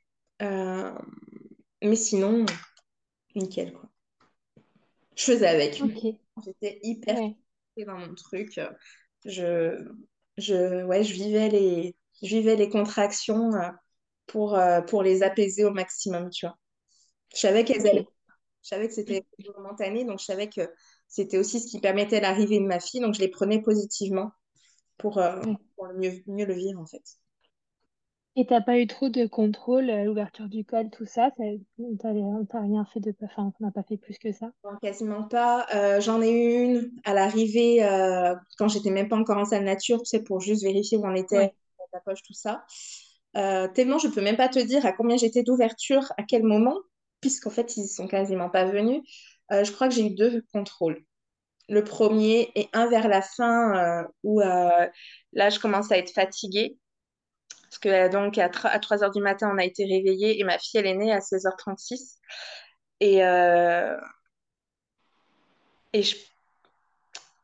[1.81, 2.45] Mais sinon,
[3.35, 3.89] nickel, quoi.
[5.15, 5.81] Je faisais avec.
[5.81, 6.19] ok.
[6.45, 7.35] J'étais hyper Ouais.
[7.85, 8.59] dans mon truc.
[9.25, 9.87] Je,
[10.37, 13.69] je, ouais, je vivais les, je vivais les contractions euh,
[14.27, 16.57] pour, euh, pour les apaiser au maximum, tu vois.
[17.35, 18.07] Je savais qu'elles allaient.
[18.63, 19.25] Je savais que c'était
[19.57, 20.61] momentané, donc je savais que
[21.07, 24.31] c'était aussi ce qui permettait l'arrivée de ma fille, donc je les prenais positivement
[24.97, 25.41] pour, euh,
[25.75, 27.03] pour mieux, mieux le vivre, en fait.
[28.39, 31.43] Et t'as pas eu trop de contrôle, euh, l'ouverture du col, tout ça, ça-
[31.77, 34.51] on t'a on t'a rien fait de, enfin, on n'a pas fait plus que ça?
[34.63, 35.65] Non, quasiment pas.
[35.73, 39.63] Euh, j'en ai eu une à l'arrivée euh, quand j'étais même pas encore en salle
[39.63, 41.55] nature, tu sais, pour juste vérifier où on était, Ouais.
[41.93, 42.65] la poche, tout ça.
[43.33, 46.75] Tellement je peux même pas te dire à combien j'étais d'ouverture, à quel moment,
[47.21, 49.01] puisqu'en fait ils sont quasiment pas venus.
[49.51, 51.03] Je crois que j'ai eu deux contrôles.
[51.69, 54.87] Le premier et un vers la fin euh, où euh,
[55.33, 56.77] là je commence à être fatiguée.
[57.69, 60.39] Parce que euh, donc à, tr- à 3 heures du matin, on a été réveillés
[60.39, 62.19] et ma fille, elle est née à 16h36.
[63.01, 63.97] Et, euh,
[65.93, 66.15] et je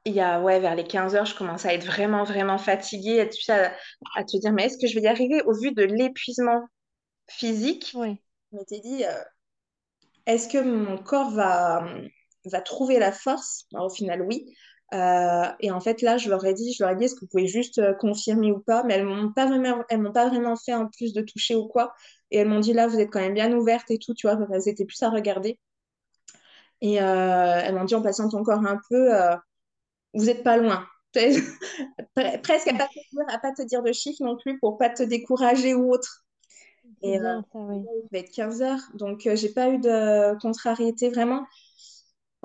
[0.05, 3.21] il y a, ouais, vers les 15 heures, je commence à être vraiment, vraiment fatiguée,
[3.21, 3.73] à, tu à,
[4.15, 6.61] à te dire, mais est-ce que je vais y arriver au vu de l'épuisement
[7.29, 7.93] physique?
[7.93, 8.21] Ouais.
[8.51, 9.23] Je m'étais dit, euh,
[10.25, 11.85] est-ce que mon corps va,
[12.45, 13.65] va trouver la force?
[13.73, 14.45] Alors, au final, oui.
[14.93, 17.21] Euh, et en fait, là, je leur ai dit, je leur ai dit, est-ce que
[17.21, 18.83] vous pouvez juste euh, confirmer ou pas?
[18.83, 21.67] Mais elles m'ont pas vraiment, elles m'ont pas vraiment fait en plus de toucher ou
[21.67, 21.93] quoi.
[22.31, 24.37] Et elles m'ont dit, là, vous êtes quand même bien ouverte et tout, tu vois,
[24.53, 25.59] elles étaient plus à regarder.
[26.81, 27.05] Et euh,
[27.63, 29.09] elles m'ont dit, on patiente encore un peu.
[30.13, 30.85] vous n'êtes pas loin.
[32.17, 34.77] Pre- presque à pas te dire, à pas te dire de chiffres non plus pour
[34.77, 36.25] pas te décourager ou autre.
[37.03, 37.89] Et bien ça, oui.
[38.03, 41.45] il va être 15 heures, donc j'ai pas eu de contrariété vraiment.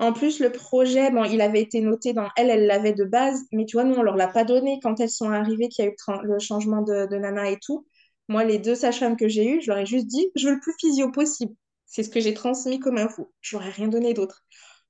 [0.01, 3.45] En plus, le projet, bon, il avait été noté dans elle, elle l'avait de base,
[3.51, 5.87] mais tu vois, nous, on leur l'a pas donné quand elles sont arrivées, qu'il y
[5.87, 7.85] a eu le, changement de, nana et tout.
[8.27, 10.59] Moi, les deux sages-femmes que j'ai eues, je leur ai juste dit, je veux le
[10.59, 11.53] plus physio possible.
[11.85, 13.31] C'est ce que j'ai transmis comme info.
[13.41, 14.43] Je leur ai rien donné d'autre,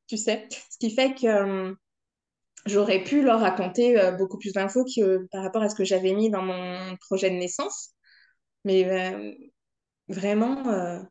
[0.08, 0.48] tu sais?
[0.50, 1.74] Ce qui fait que, euh,
[2.66, 4.86] j'aurais pu leur raconter euh, beaucoup plus d'infos
[5.30, 7.90] par rapport à ce que j'avais mis dans mon projet de naissance.
[8.64, 9.34] Mais euh,
[10.08, 11.04] vraiment,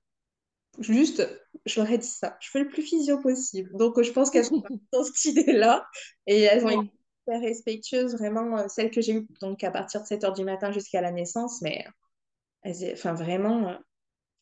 [0.78, 1.28] juste,
[1.66, 2.36] je leur ai dit ça.
[2.40, 3.70] Je fais le plus physio possible.
[3.76, 5.86] Donc, je pense qu'elles sont dans cette idée-là.
[6.26, 6.82] Et elles ont été
[7.26, 10.44] très respectueuses, vraiment, euh, celles que j'ai eues donc à partir de 7 heures du
[10.44, 11.60] matin jusqu'à la naissance.
[11.62, 11.84] Mais
[12.62, 13.74] elles, enfin, vraiment, euh,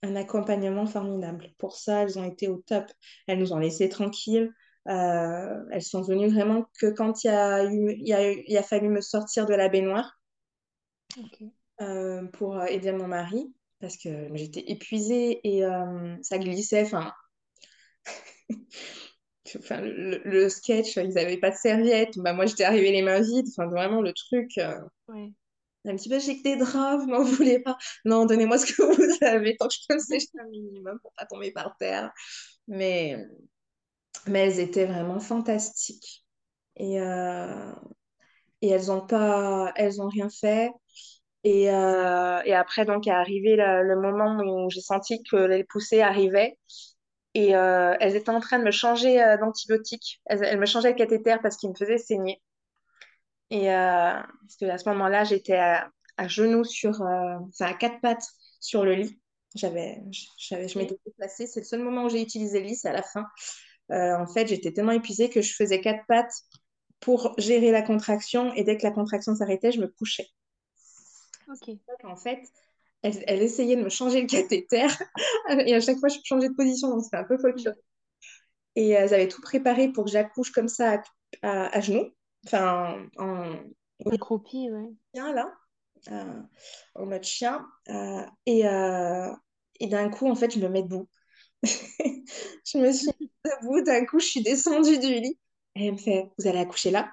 [0.02, 1.50] un accompagnement formidable.
[1.58, 2.86] Pour ça, elles ont été au top.
[3.26, 4.52] Elles nous ont laissés tranquilles.
[4.88, 8.44] Euh, elles sont venues vraiment que quand il y a eu, il y a eu-
[8.48, 10.18] il a fallu me sortir de la baignoire
[11.80, 16.82] euh, pour aider mon mari parce que j'étais épuisée et euh, ça glissait.
[16.84, 17.12] Enfin,
[19.58, 22.18] enfin le, le sketch, ils n'avaient pas de serviette.
[22.18, 23.46] Bah, moi, j'étais arrivée les mains vides.
[23.48, 24.58] Enfin, vraiment, le truc.
[24.58, 25.32] euh, Ouais.
[25.86, 27.76] un petit peu, j'ai que des draps, vous m'en voulez pas.
[28.04, 31.12] Non, donnez-moi ce que vous avez tant que je peux me sécher un minimum pour
[31.14, 32.12] pas tomber par terre.
[32.68, 33.16] Mais,
[34.26, 36.24] mais elles étaient vraiment fantastiques.
[36.76, 37.72] Et, euh,
[38.62, 40.70] et elles ont pas, elles ont rien fait.
[41.44, 45.64] Et, euh, et après, donc, est arrivé le, le moment où j'ai senti que les
[45.64, 46.58] poussées arrivaient.
[47.34, 50.20] Et euh, elles étaient en train de me changer euh, d'antibiotiques.
[50.26, 52.42] Elles, elles me changeaient le cathéter parce qu'il me faisait saigner.
[53.50, 58.00] Et euh, parce que à ce moment-là, j'étais à, à genoux sur, enfin, à quatre
[58.00, 58.26] pattes
[58.60, 59.20] sur le lit.
[59.54, 60.02] J'avais,
[60.38, 61.46] j'avais, je m'étais déplacée.
[61.46, 63.24] C'est le seul moment où j'ai utilisé le lit, c'est à la fin.
[63.90, 66.34] En fait, j'étais tellement épuisée que je faisais quatre pattes
[67.00, 68.52] pour gérer la contraction.
[68.54, 70.26] Et dès que la contraction s'arrêtait, je me couchais.
[71.48, 71.78] Ok.
[72.04, 72.42] En fait,
[73.02, 74.86] elle, elle essayait de me changer le cathéter.
[75.66, 77.80] Et à chaque fois, je changeais de position, donc c'était un peu folklorique.
[78.76, 80.94] Et elles avaient tout préparé pour que j'accouche comme ça
[81.42, 82.10] à, à- à genoux,
[82.46, 83.54] enfin en
[84.12, 84.90] Accroupi, ouais.
[85.14, 85.54] là,
[86.10, 86.42] euh,
[86.94, 87.66] en mode chien.
[87.88, 89.32] Euh, et euh,
[89.80, 91.08] et d'un coup, en fait, je me mets debout.
[92.66, 95.38] Je me suis mise debout, d'un coup, je suis descendue du lit.
[95.76, 97.10] Et elle me fait, vous allez accoucher là?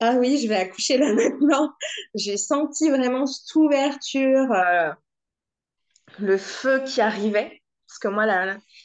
[0.00, 1.72] Ah oui, je vais accoucher là maintenant.
[2.14, 4.92] J'ai senti vraiment cette ouverture, euh,
[6.18, 7.60] le feu qui arrivait.
[7.86, 8.26] Parce que moi,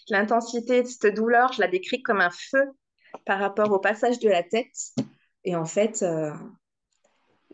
[0.09, 2.63] l'intensité de cette douleur, je la décris comme un feu
[3.25, 4.93] par rapport au passage de la tête.
[5.43, 6.31] Et en fait, euh,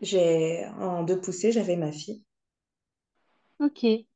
[0.02, 2.22] j'ai, en deux poussées, j'avais ma fille.
[3.58, 3.84] Ok.
[3.84, 4.06] Et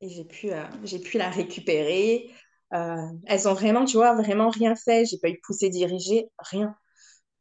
[0.00, 2.30] j'ai pu, euh, j'ai pu la récupérer.
[2.72, 5.04] Elles ont vraiment, tu vois, vraiment rien fait.
[5.04, 6.74] J'ai pas eu de poussée dirigée, rien.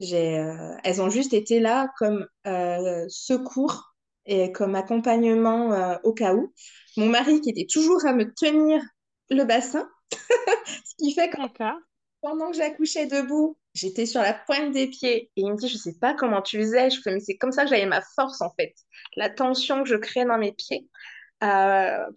[0.02, 3.94] Euh, elles ont juste été là comme euh, secours
[4.26, 6.54] et comme accompagnement euh, au cas où.
[6.98, 8.82] Mon mari qui était toujours à me tenir
[9.30, 11.80] le bassin, ce qui fait que D'accord.
[12.22, 15.78] pendant que j'accouchais debout, j'étais sur la pointe des pieds et il me dit, je
[15.78, 16.90] sais pas comment tu faisais.
[16.90, 18.74] Je fais, mais c'est comme ça que j'avais ma force en fait.
[19.16, 20.88] La tension que je crée dans mes pieds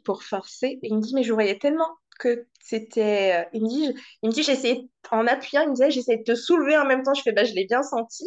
[0.04, 0.78] pour forcer.
[0.82, 3.44] Et il me dit, mais je voyais tellement que c'était.
[3.46, 6.24] euh, Il me dit, il me dit, j'essayais, en appuyant, il me disait, j'essayais de
[6.24, 7.14] te soulever en même temps.
[7.14, 8.24] Je fais, bah, je l'ai bien senti.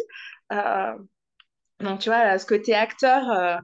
[0.54, 0.94] Euh,
[1.82, 3.58] donc, tu vois, là, ce côté acteur, euh,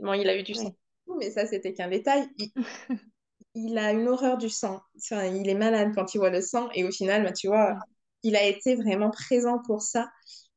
[0.00, 0.70] bon, il a eu du sang,
[1.06, 1.16] Ouais.
[1.18, 2.28] mais ça, c'était qu'un détail.
[2.38, 2.52] Il,
[3.54, 4.80] il a une horreur du sang.
[4.96, 6.70] Enfin, il est malade quand il voit le sang.
[6.74, 7.76] Et au final, bah, tu vois,
[8.22, 10.08] il a été vraiment présent pour ça.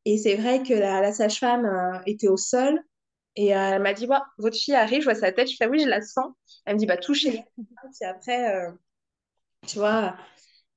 [0.05, 2.79] Et c'est vrai que la, la sage-femme euh, était au sol.
[3.35, 5.49] Et elle m'a dit, Bah, votre fille arrive, je vois sa tête.
[5.51, 6.33] Je fais, oui, je la sens.
[6.65, 7.41] Elle me dit, bah, touchez-la.
[7.93, 8.67] Puis après,
[9.67, 10.15] tu vois,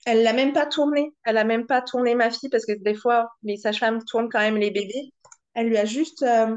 [0.06, 1.14] elle l'a même pas tournée.
[1.24, 4.40] Elle a même pas tourné ma fille parce que des fois, les sages-femmes tournent quand
[4.40, 5.12] même les bébés.
[5.54, 6.22] Elle lui a juste.
[6.22, 6.56] euh,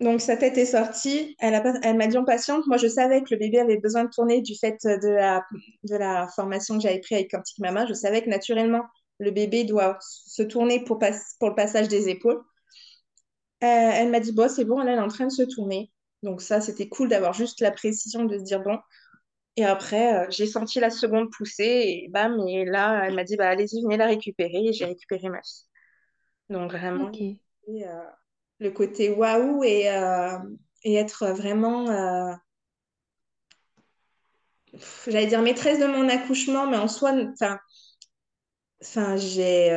[0.00, 1.36] Donc, sa tête est sortie.
[1.38, 2.66] Elle a elle m'a dit en patiente.
[2.66, 5.44] Moi, je savais que le bébé avait besoin de tourner du fait de la,
[5.84, 7.86] de la formation que j'avais prise avec Quantique Mama.
[7.86, 8.82] Je savais que naturellement,
[9.20, 11.12] le bébé doit se tourner pour, pas...
[11.38, 12.42] pour le passage des épaules.
[13.62, 15.90] Euh, elle m'a dit, bon, c'est bon, elle est en train de se tourner.
[16.22, 18.78] Donc ça, c'était cool d'avoir juste la précision de se dire, bon.
[19.56, 23.36] Et après, euh, j'ai senti la seconde pousser et bam, et là, elle m'a dit,
[23.36, 24.66] bah, allez-y, venez la récupérer.
[24.66, 25.66] Et j'ai récupéré ma fille.
[26.50, 27.38] Donc vraiment, et,
[27.68, 28.02] euh,
[28.58, 30.38] le côté waouh et, euh,
[30.82, 32.34] et être vraiment, euh,
[35.06, 37.14] j'allais dire maîtresse de mon accouchement, mais en soi,
[38.82, 39.70] enfin, j'ai,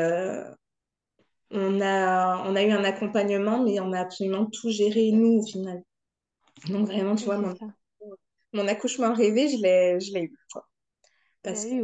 [1.51, 5.45] on a, on a eu un accompagnement, mais on a absolument tout géré nous au
[5.45, 5.81] final.
[6.67, 7.55] Donc vraiment, tu vois, mon.
[8.53, 10.65] Mon accouchement rêvé, je l'ai, je l'ai eu, quoi.
[11.43, 11.83] Parce qu'il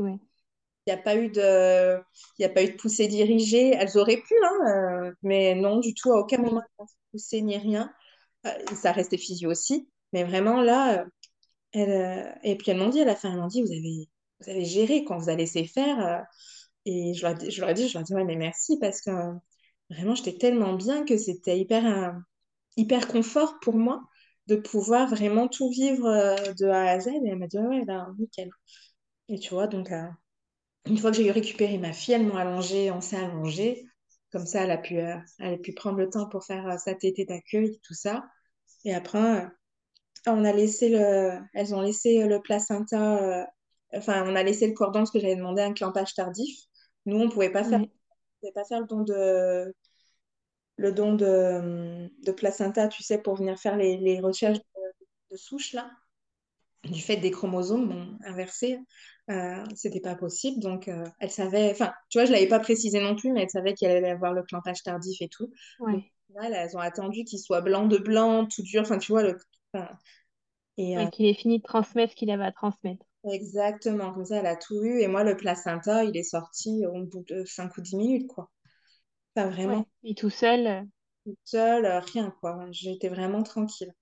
[0.87, 2.01] n'y a pas eu de,
[2.39, 3.71] il a pas eu de poussée dirigée.
[3.75, 6.67] Elles auraient pu, hein, euh, mais non, du tout, à aucun moment, Oui.
[6.79, 7.91] elles ont poussé ni rien.
[8.47, 9.89] Euh, ça restait physio aussi.
[10.13, 11.05] Mais vraiment, là, euh,
[11.73, 14.09] elle, et puis elles m'ont dit à la fin, elles m'ont dit, vous avez,
[14.41, 16.25] vous avez géré quand vous avez laissé faire.
[16.85, 18.77] et je leur, ai- je leur ai dit, je leur ai dit, ouais, mais merci
[18.79, 19.11] parce que
[19.89, 22.15] vraiment, j'étais tellement bien que c'était hyper,
[22.77, 24.03] hyper confort pour moi
[24.47, 27.07] de pouvoir vraiment tout vivre euh, de A à Z.
[27.07, 28.49] Et elle m'a dit, ouais, ouais, là, nickel.
[29.29, 30.07] Et tu vois, donc, euh,
[30.85, 33.85] une fois que j'ai eu récupéré ma fille, elles m'ont allongée, on s'est allongé.
[34.31, 37.25] Comme ça, elle a pu, elle a pu prendre le temps pour faire sa tétée
[37.25, 38.25] d'accueil, tout ça.
[38.85, 39.47] Et après,
[40.27, 43.47] on a laissé le, elles ont laissé le placenta,
[43.93, 46.57] enfin, on a laissé le cordon parce que j'avais demandé un clampage tardif.
[47.05, 47.87] Nous, on pouvait pas faire, on
[48.41, 49.73] pouvait pas faire le don de,
[50.77, 54.91] le don de, de placenta, tu sais, pour venir faire les, les recherches de,
[55.31, 55.91] de souches, là
[56.85, 58.77] du fait des chromosomes inversés,
[59.31, 60.59] euh, c'était pas possible.
[60.61, 63.49] Donc, euh, elle savait, enfin, tu vois, je l'avais pas précisé non plus, mais elle
[63.49, 65.49] savait qu'elle allait avoir le clampage tardif et tout.
[65.79, 66.03] Ouais.
[66.41, 69.37] elles ont attendu qu'il soit blanc de blanc, tout dur, enfin, tu vois, le.
[70.77, 73.05] et euh, qu'il ait fini de transmettre ce qu'il avait à transmettre.
[73.31, 74.99] Exactement, comme ça, elle a tout eu.
[74.99, 78.49] Et moi, le placenta, il est sorti au bout de 5 ou 10 minutes, quoi.
[79.33, 79.85] Pas vraiment.
[80.03, 80.81] Et tout seul euh,
[81.25, 82.65] Tout seul, rien, quoi.
[82.71, 83.93] J'étais vraiment tranquille.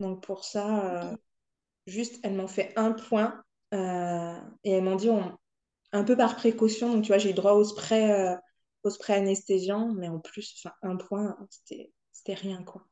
[0.00, 1.16] Donc, pour ça.
[1.86, 5.10] Juste, elles m'ont fait un point euh, et elles m'ont dit
[5.92, 6.92] un peu par précaution.
[6.92, 8.36] Donc, tu vois, j'ai eu droit au spray, euh,
[8.84, 12.86] au spray anesthésiant, mais en plus, enfin, un point, c'était, rien, quoi.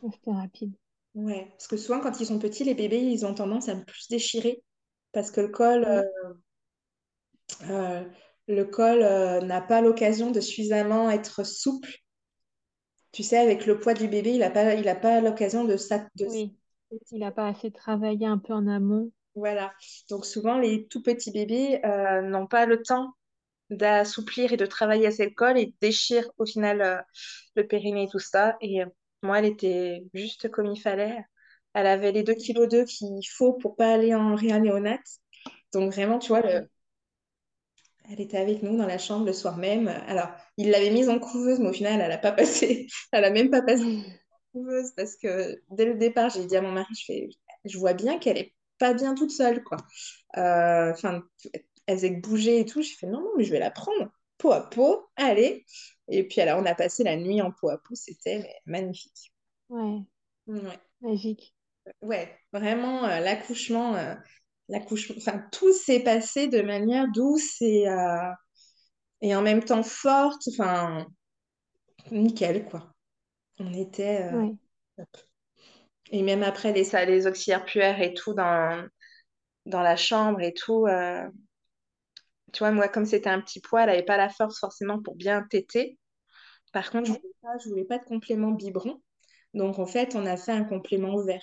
[0.00, 0.74] C'était rapide.
[1.14, 4.08] Ouais, parce que souvent, quand ils sont petits, les bébés, ils ont tendance à plus
[4.08, 4.62] déchirer
[5.12, 5.84] parce que le col,
[7.68, 8.04] euh,
[8.48, 9.00] le col
[9.44, 11.90] n'a pas l'occasion de suffisamment être souple.
[13.12, 15.76] Tu sais, avec le poids du bébé, il n'a pas, il a pas l'occasion de,
[16.16, 16.56] de, oui.
[17.10, 19.10] Il n'a pas assez travaillé un peu en amont.
[19.34, 19.72] Voilà.
[20.10, 23.14] Donc souvent, les tout petits bébés euh, n'ont pas le temps
[23.70, 27.00] d'assouplir et de travailler assez le col et déchirent au final euh,
[27.56, 28.56] le périnée et tout ça.
[28.60, 28.86] Et euh,
[29.22, 31.18] moi, elle était juste comme il fallait.
[31.72, 35.06] Elle avait les 2 kg 2 qu'il faut pour pas aller en réanéonate.
[35.72, 36.42] Donc vraiment, tu vois,
[38.10, 39.88] elle était avec nous dans la chambre le soir même.
[40.06, 42.86] Alors, il l'avait mise en couveuse, mais au final, elle n'a pas passé.
[43.12, 44.02] Elle a même pas passé
[44.96, 47.28] parce que dès le départ, j'ai dit à mon mari, je, fais,
[47.64, 49.78] je vois bien qu'elle est pas bien toute seule, quoi.
[50.36, 51.22] Euh, enfin,
[51.86, 52.82] elle faisait que bouger et tout.
[52.82, 55.64] J'ai fait, non, non, mais je vais la prendre peau à peau, allez.
[56.08, 59.32] Et puis, alors, on a passé la nuit en peau à peau, c'était magnifique.
[59.68, 60.00] Ouais.
[61.00, 61.54] Magique.
[62.00, 64.14] Ouais, vraiment, euh, l'accouchement, euh,
[64.68, 67.86] l'accouchement, enfin, tout s'est passé de manière douce et,
[69.22, 71.06] et en même temps forte, enfin,
[72.10, 72.92] nickel, quoi.
[73.58, 74.22] On était.
[74.32, 74.48] Euh,
[76.10, 78.86] et même après, les, les auxiliaires puères et tout dans,
[79.66, 80.86] dans la chambre et tout.
[80.86, 81.28] Euh,
[82.52, 85.16] tu vois, moi, comme c'était un petit poids, elle n'avait pas la force forcément pour
[85.16, 85.98] bien téter.
[86.72, 89.02] Par contre, je ne voulais, pas, voulais pas de complément biberon.
[89.54, 91.42] Donc, en fait, on a fait un complément ouvert.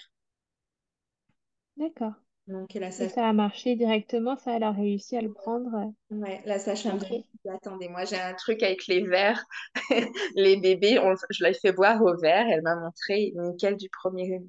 [1.75, 2.13] D'accord.
[2.47, 5.93] Donc, la ça a marché directement, ça, elle a réussi à le prendre.
[6.09, 6.99] Ouais, la sage-femme
[7.49, 9.43] attendez, moi j'ai un truc avec les verres,
[10.35, 10.99] les bébés,
[11.29, 14.41] je l'ai fait boire au verre, elle m'a montré nickel du premier,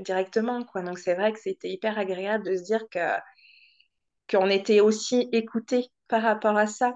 [0.00, 0.82] directement, quoi.
[0.82, 2.98] Donc c'est vrai que c'était hyper agréable de se dire que
[4.30, 6.94] qu'on était aussi écouté par rapport à ça.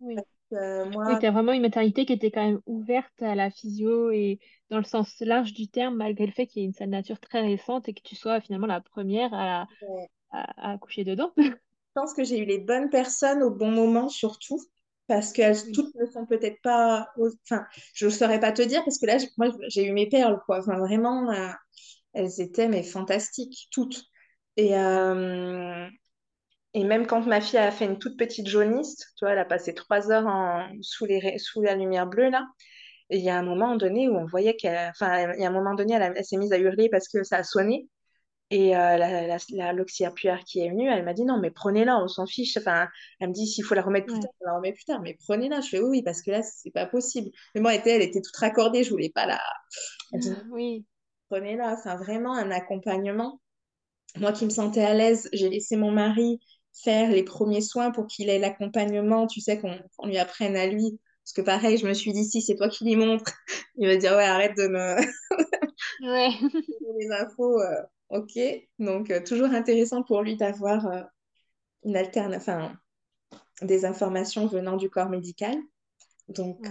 [0.00, 0.16] Oui.
[0.52, 1.04] Moi...
[1.08, 4.38] Oui, tu as vraiment une maternité qui était quand même ouverte à la physio et
[4.70, 7.20] dans le sens large du terme, malgré le fait qu'il y ait une salle nature
[7.20, 9.66] très récente et que tu sois finalement la première à,
[10.30, 11.32] à, accoucher dedans.
[11.36, 14.58] Je pense que j'ai eu les bonnes personnes au bon moment surtout,
[15.06, 17.08] parce qu'elles toutes ne sont peut-être pas...
[17.44, 20.40] Enfin, je ne saurais pas te dire, parce que là, moi, j'ai eu mes perles,
[20.46, 20.60] quoi.
[20.60, 21.50] Enfin, vraiment, euh,
[22.14, 24.04] elles étaient mais fantastiques, toutes.
[24.56, 25.86] Et, euh,
[26.74, 29.44] et même quand ma fille a fait une toute petite jaunisse, tu vois, elle a
[29.44, 32.46] passé trois heures en, sous, les, sous la lumière bleue, là.
[33.10, 34.88] Et il y a un moment donné où on voyait qu'elle.
[34.88, 37.38] Enfin, il y a un moment donné, elle, s'est mise à hurler parce que ça
[37.38, 37.88] a sonné.
[38.50, 40.14] Et euh, la, la, l'auxiliaire
[40.46, 42.56] qui est venue, elle m'a dit non, mais prenez-la, on s'en fiche.
[42.56, 42.88] Enfin,
[43.20, 45.16] elle me dit s'il faut la remettre plus tard, on la remet plus tard, mais
[45.26, 45.60] prenez-la.
[45.60, 47.30] Je fais oui, parce que là, c'est pas possible.
[47.54, 49.40] Mais moi, elle était, elle était toute raccordée, je voulais pas la.
[50.12, 50.86] Elle dit, oui.
[51.28, 53.40] Prenez-la, c'est vraiment un accompagnement.
[54.16, 56.40] Moi qui me sentais à l'aise, j'ai laissé mon mari
[56.72, 60.98] faire les premiers soins pour qu'il ait l'accompagnement, tu sais, qu'on lui apprenne à lui.
[61.24, 63.32] Parce que pareil, je me suis dit, si c'est toi qui lui montres,
[63.76, 64.96] il va dire, ouais, arrête de me...
[66.02, 66.30] ouais.
[66.98, 68.38] les infos, euh, ok.
[68.78, 71.02] Donc, euh, toujours intéressant pour lui d'avoir euh,
[71.84, 72.34] une alterne...
[72.34, 72.76] enfin,
[73.60, 75.56] des informations venant du corps médical.
[76.28, 76.66] Donc,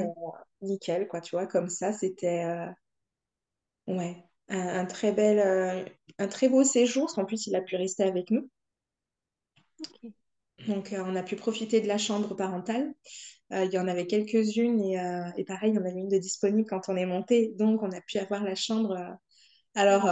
[0.61, 2.45] nickel, quoi, tu vois, comme ça, c'était...
[3.87, 4.17] ouais,
[4.49, 5.87] un, très bel...
[6.17, 8.49] un très beau séjour, parce qu'en plus, il a pu rester avec nous.
[10.67, 12.93] Donc, euh, on a pu profiter de la chambre parentale.
[13.51, 16.07] Euh, il y en avait quelques-unes et, euh, et, pareil, il y en avait une
[16.07, 17.53] de disponible quand on est monté.
[17.57, 19.17] Donc, on a pu avoir la chambre.
[19.75, 20.09] Alors,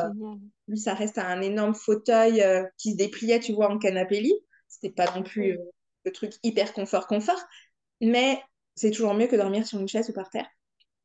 [0.68, 2.44] lui, ça reste un énorme fauteuil
[2.78, 4.36] qui se dépliait, tu vois, en canapé lit.
[4.68, 5.58] C'était pas non plus
[6.06, 7.42] le truc hyper confort, confort.
[8.02, 8.42] Mais
[8.76, 10.48] c'est toujours mieux que dormir sur une chaise ou par terre.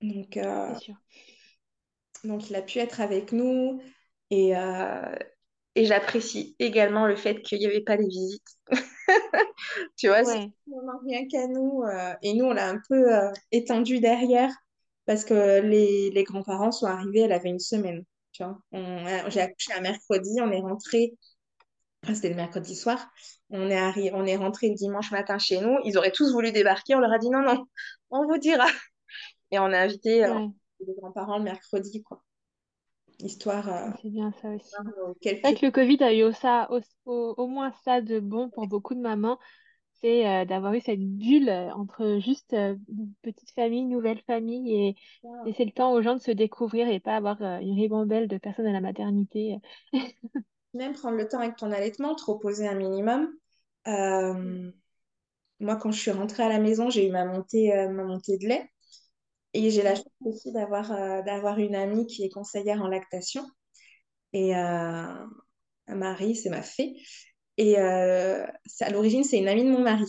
[0.00, 0.38] Donc,
[2.22, 3.80] donc il a pu être avec nous.
[4.30, 4.54] Et,
[5.76, 8.42] et j'apprécie également le fait qu'il n'y avait pas les visites.
[9.96, 11.82] Tu vois, c'est Ouais, vraiment rien qu'à nous.
[11.84, 14.50] euh, et nous, on l'a un peu euh, étendu derrière
[15.06, 18.04] parce que les, les grands-parents sont arrivés, elle avait une semaine.
[18.32, 21.12] Tu vois, On j'ai accouché un mercredi, on est rentré,
[22.04, 23.08] enfin, c'était le mercredi soir,
[23.50, 25.78] on est arri- on est rentré le dimanche matin chez nous.
[25.84, 27.66] Ils auraient tous voulu débarquer, on leur a dit non, non,
[28.10, 28.66] on vous dira.
[29.52, 30.34] Et on a invité euh,
[30.86, 32.22] les grands-parents le mercredi, quoi.
[33.18, 34.94] Histoire, euh, C'est bien ça aussi.
[34.98, 35.60] euh, C'est vrai quelques...
[35.60, 38.66] que le Covid a eu au, ça, au, au- au moins ça de bon pour
[38.66, 39.38] beaucoup de mamans,
[40.02, 44.96] c'est euh, d'avoir eu cette bulle entre juste euh, une petite famille, nouvelle famille et
[45.44, 48.38] laisser le temps aux gens de se découvrir et pas avoir euh, une ribambelle de
[48.38, 49.58] personnes à la maternité.
[50.74, 53.32] Même prendre le temps avec ton allaitement, te reposer un minimum.
[55.60, 58.46] Moi, quand je suis rentrée à la maison, j'ai eu ma montée, ma montée de
[58.46, 58.70] lait.
[59.54, 62.88] Et j'ai la Ouais, chance aussi d'avoir euh, d'avoir une amie qui est conseillère en
[62.88, 63.44] lactation.
[64.32, 65.26] Et euh,
[65.88, 66.96] Marie, c'est ma fée.
[67.58, 68.46] Et euh,
[68.80, 70.06] à l'origine, c'est une amie de mon mari.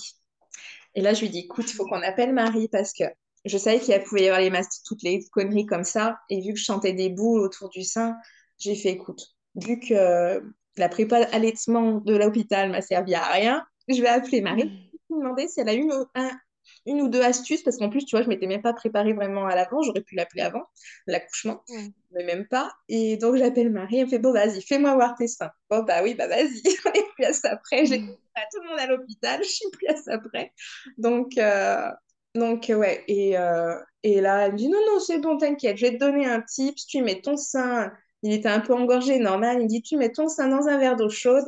[0.96, 3.04] Et là, je lui dis, écoute, il faut qu'on appelle Marie parce que
[3.46, 6.20] je savais qu'il pouvait y avoir les masques, toutes les conneries comme ça.
[6.30, 8.16] Et vu que je chantais des boules autour du sein,
[8.60, 9.22] j'ai fait, écoute,
[9.56, 10.44] vu que
[10.78, 14.64] la prépa allaitement de l'hôpital m'a servi à rien, je vais appeler Marie.
[15.12, 16.40] Lui demander si elle a une, un-
[16.86, 19.46] une ou deux astuces parce qu'en plus, tu vois, je m'étais même pas préparée vraiment
[19.46, 19.82] à l'avant.
[19.82, 20.64] J'aurais pu l'appeler avant
[21.08, 21.64] l'accouchement,
[22.12, 22.74] mais même pas.
[22.90, 23.98] Et donc, j'appelle Marie.
[23.98, 25.52] Elle me fait, bon, vas-y, fais-moi voir tes seins.
[25.70, 26.62] Bon, bah oui, bah vas-y.
[26.86, 27.86] On est plus à ça près.
[27.86, 28.04] J'ai
[28.36, 29.40] à tout le monde à l'hôpital.
[29.44, 30.52] Je suis plus à ça près.
[30.98, 31.90] Donc, euh,
[32.36, 33.04] donc ouais.
[33.08, 35.98] Et, euh, et là, elle me dit, non, non, c'est bon, t'inquiète, je vais te
[35.98, 36.86] donner un tips.
[36.86, 37.92] Tu mets ton sein,
[38.22, 39.58] il était un peu engorgé, normal.
[39.60, 41.46] Il me dit, tu mets ton sein dans un verre d'eau chaude,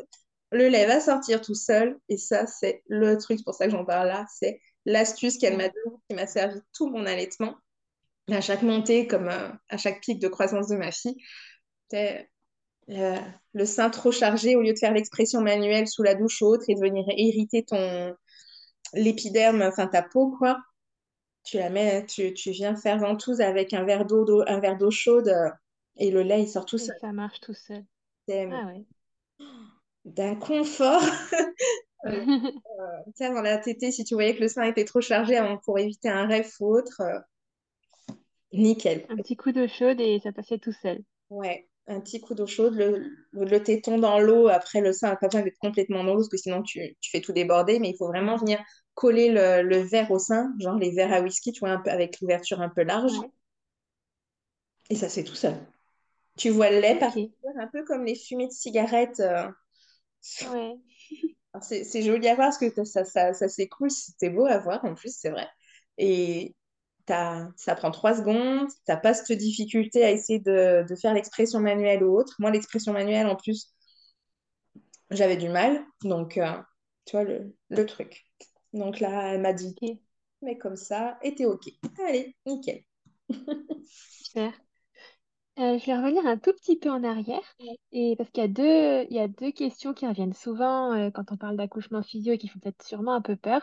[0.51, 1.99] le lait va sortir tout seul.
[2.09, 5.58] Et ça, c'est le truc, c'est pour ça que j'en parle là, c'est l'astuce qu'elle
[5.58, 7.58] m'a donnée, qui m'a servi tout mon allaitement.
[8.32, 11.18] À chaque montée, comme euh, à chaque pic de croissance de ma fille,
[11.90, 12.30] c'était
[12.92, 13.18] euh,
[13.54, 16.66] le sein trop chargé, au lieu de faire l'expression manuelle sous la douche ou autre
[16.70, 18.16] et de venir irriter ton
[18.94, 20.60] l'épiderme, enfin ta peau, quoi
[21.44, 24.78] tu la mets, tu, tu viens faire ventouse avec un verre d'eau, d'eau- un verre
[24.78, 25.50] d'eau chaude euh,
[25.98, 26.98] et le lait, il sort tout et seul.
[27.00, 27.86] ça marche tout seul.
[28.30, 28.86] Ah ouais.
[30.06, 31.04] d'un confort.
[32.06, 32.10] Euh,
[33.16, 35.80] sais, avant la tétée, si tu voyais que le sein était trop chargé avant- pour
[35.80, 37.20] éviter un rêve ou autre, euh,
[38.52, 39.08] nickel.
[39.10, 41.04] Un petit coup d'eau chaude et ça passait tout seul.
[41.30, 43.00] Ouais, un petit coup d'eau chaude, le,
[43.32, 46.20] le, le téton dans l'eau, après le sein n'a pas besoin d'être complètement dans l'eau
[46.20, 48.60] parce que sinon tu, tu fais tout déborder, mais il faut vraiment venir
[48.93, 51.89] coller le, le verre au sein, genre les verres à whisky, tu vois, un peu,
[51.91, 53.32] avec l'ouverture un peu large, Ouais,
[54.89, 55.56] et ça c'est tout seul.
[56.38, 57.48] Tu vois le lait partir ok.
[57.60, 59.20] un peu comme les fumées de cigarettes.
[59.22, 59.50] euh.
[60.41, 60.80] Ouais,
[61.62, 64.95] C'est joli à voir parce que ça, ça, ça s'écoule, c'est beau à voir en
[64.95, 65.47] plus, c'est vrai.
[65.97, 66.55] Et
[67.08, 72.18] ça prend trois secondes, t'as pas cette difficulté à essayer de, faire l'expression manuelle ou
[72.18, 72.36] autre.
[72.39, 73.74] Moi, l'expression manuelle, en plus,
[75.12, 75.86] j'avais du mal.
[76.03, 76.58] Donc, euh,
[77.05, 78.26] tu vois, le, truc.
[78.74, 79.76] Donc là, elle m'a dit,
[80.41, 81.70] mais comme ça, et t'es OK.
[82.05, 82.84] Allez, nickel.
[85.60, 87.41] Euh, je vais revenir un tout petit peu en arrière
[87.91, 91.10] et parce qu'il y a deux, il y a deux questions qui reviennent souvent euh,
[91.10, 93.62] quand on parle d'accouchement physio et qui font peut-être sûrement un peu peur.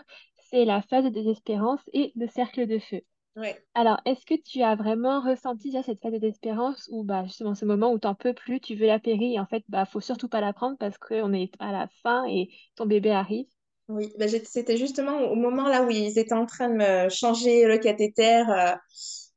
[0.51, 3.03] C'est la phase de désespérance et le cercle de feu.
[3.37, 3.65] Ouais.
[3.75, 7.55] Alors, est-ce que tu as vraiment ressenti déjà cette phase de désespérance ou bah, justement
[7.55, 10.01] ce moment où t'en peux plus, tu veux la péri et en fait, bah, faut
[10.01, 13.47] surtout pas la prendre parce qu'on est à la fin et ton bébé arrive?
[13.89, 17.09] Oui, ben, j'ai- c'était justement au moment là où ils étaient en train de me
[17.11, 18.75] changer le cathéter euh,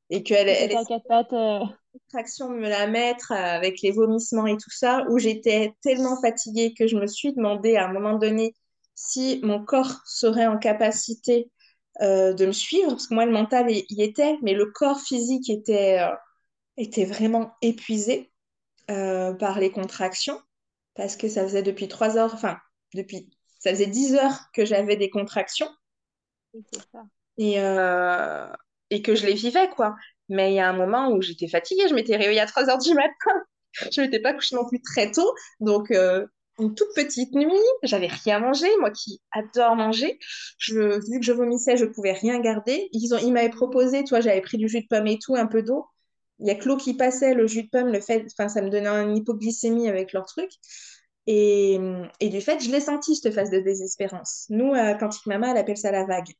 [0.09, 1.65] et qu'elle Le elle à quatre pattes, euh,
[2.09, 6.19] traction de me la mettre euh, avec les vomissements et tout ça, où j'étais tellement
[6.21, 8.53] fatiguée que je me suis demandé à un moment donné
[8.95, 11.51] si mon corps serait en capacité
[12.01, 15.49] euh, de me suivre, parce que moi, le mental y était, mais le corps physique
[15.49, 16.15] était, euh,
[16.77, 18.31] était vraiment épuisé
[18.87, 20.39] par les contractions,
[20.95, 22.57] parce que ça faisait depuis trois heures, enfin,
[22.93, 23.29] depuis,
[23.59, 25.67] ça faisait dix heures que j'avais des contractions
[26.53, 27.03] oui, c'est ça.
[27.37, 27.59] et,
[28.89, 29.95] et que je les vivais, quoi.
[30.29, 32.77] Mais il y a un moment où j'étais fatiguée, je m'étais réveillée à 3 heures
[32.77, 33.43] du matin.
[33.91, 35.31] Je m'étais pas couchée non plus très tôt.
[35.59, 36.25] Donc, euh,
[36.59, 37.51] une toute petite nuit,
[37.83, 38.67] j'avais rien mangé.
[38.79, 40.17] Moi qui adore manger,
[40.57, 42.89] je, vu que je vomissais, je pouvais rien garder.
[42.91, 45.35] Ils ont, ils m'avaient proposé, tu vois, j'avais pris du jus de pomme et tout,
[45.35, 45.85] un peu d'eau.
[46.39, 48.61] Il y a que l'eau qui passait, le jus de pomme, le fait, enfin, ça
[48.61, 50.49] me donnait une hypoglycémie avec leur truc.
[51.27, 51.79] Et,
[52.19, 54.45] et du fait, je l'ai senti, cette phase de désespérance.
[54.49, 56.31] Nous, euh, quand maman, elle appelle ça la vague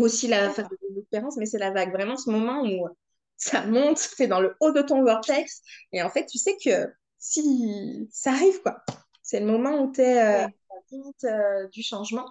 [0.00, 1.92] aussi la phase de désespérance, mais c'est la vague.
[1.92, 2.88] Vraiment ce moment où
[3.36, 5.62] ça monte, c'est dans le haut de ton vortex.
[5.92, 8.82] Et en fait, tu sais que si ça arrive, quoi.
[9.22, 12.26] C'est le moment où tu es euh, à la limite euh, du changement.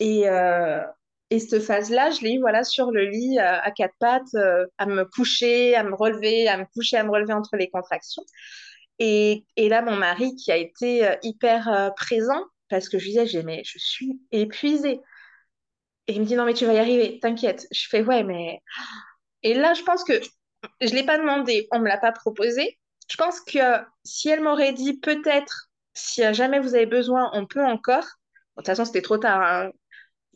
[0.00, 0.82] Et, euh,
[1.30, 4.34] et cette phase-là, je l'ai eu voilà, sur le lit à quatre pattes,
[4.78, 8.24] à me coucher, à me relever, à me coucher, à me relever entre les contractions.
[8.98, 13.42] Et, et là, mon mari qui a été hyper présent, parce que je lui disais,
[13.42, 15.00] mais je suis épuisée.
[16.08, 17.66] Et il me dit, non, mais tu vas y arriver, t'inquiète.
[17.72, 18.60] Je fais, ouais, mais.
[19.42, 20.14] Et là, je pense que
[20.80, 22.78] je ne l'ai pas demandé, on ne me l'a pas proposé.
[23.08, 23.58] Je pense que
[24.04, 28.04] si elle m'aurait dit, peut-être, si jamais vous avez besoin, on peut encore.
[28.04, 29.40] de toute façon, c'était trop tard.
[29.40, 29.70] Hein.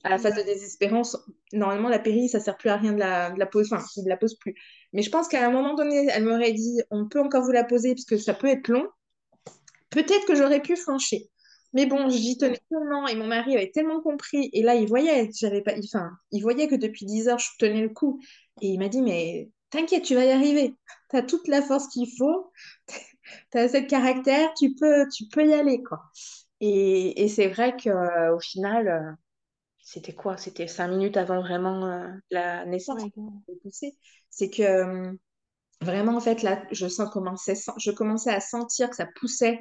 [0.03, 1.17] À la phase de désespérance,
[1.53, 3.75] normalement, la péri, ça ne sert plus à rien de la, de la poser.
[3.75, 4.55] Enfin, il ne la pose plus.
[4.93, 7.65] Mais je pense qu'à un moment donné, elle m'aurait dit, on peut encore vous la
[7.65, 8.89] poser, parce que ça peut être long.
[9.91, 11.29] Peut-être que j'aurais pu flancher.
[11.73, 14.51] Mais bon, j'y tenais tellement et mon mari avait tellement compris.
[14.53, 17.83] Et là, il voyait, j'avais pas, enfin, il voyait que depuis 10 heures, je tenais
[17.83, 18.21] le coup.
[18.61, 20.75] Et il m'a dit, mais t'inquiète, tu vas y arriver.
[21.11, 22.53] Tu as toute la force qu'il faut.
[23.53, 26.03] tu as assez de caractère, tu peux, tu peux y aller, quoi.
[26.61, 29.13] Et, et c'est vrai qu'au euh, au final, euh,
[29.83, 30.37] c'était quoi?
[30.37, 33.03] C'était cinq minutes avant vraiment euh, la naissance.
[34.31, 35.17] C'est que
[35.81, 39.59] vraiment, en fait, là, je, sens, commençais, je commençais à sentir que ça poussait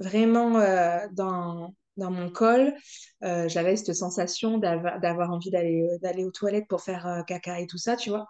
[0.00, 2.74] vraiment euh, dans, dans mon col.
[3.22, 7.66] Euh, j'avais cette sensation d'avoir envie d'aller euh, d'aller aux toilettes pour faire caca et
[7.66, 8.26] tout ça, tu vois.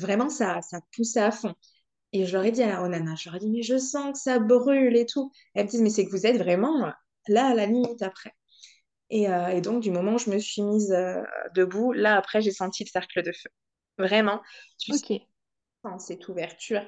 [0.00, 1.54] Vraiment, ça, ça poussait à fond.
[2.12, 4.12] Et je leur ai dit à la Ronana, je leur ai dit, mais je sens
[4.12, 5.30] que ça brûle et tout.
[5.54, 6.92] elles me disent, mais c'est que vous êtes vraiment
[7.28, 8.32] là à la limite après.
[9.10, 10.92] Et, et donc, du moment où je me suis mise
[11.54, 13.50] debout, là, après, j'ai senti le cercle de feu.
[13.96, 14.40] Vraiment.
[14.78, 14.92] Tu
[15.84, 16.82] sens cette ouverture.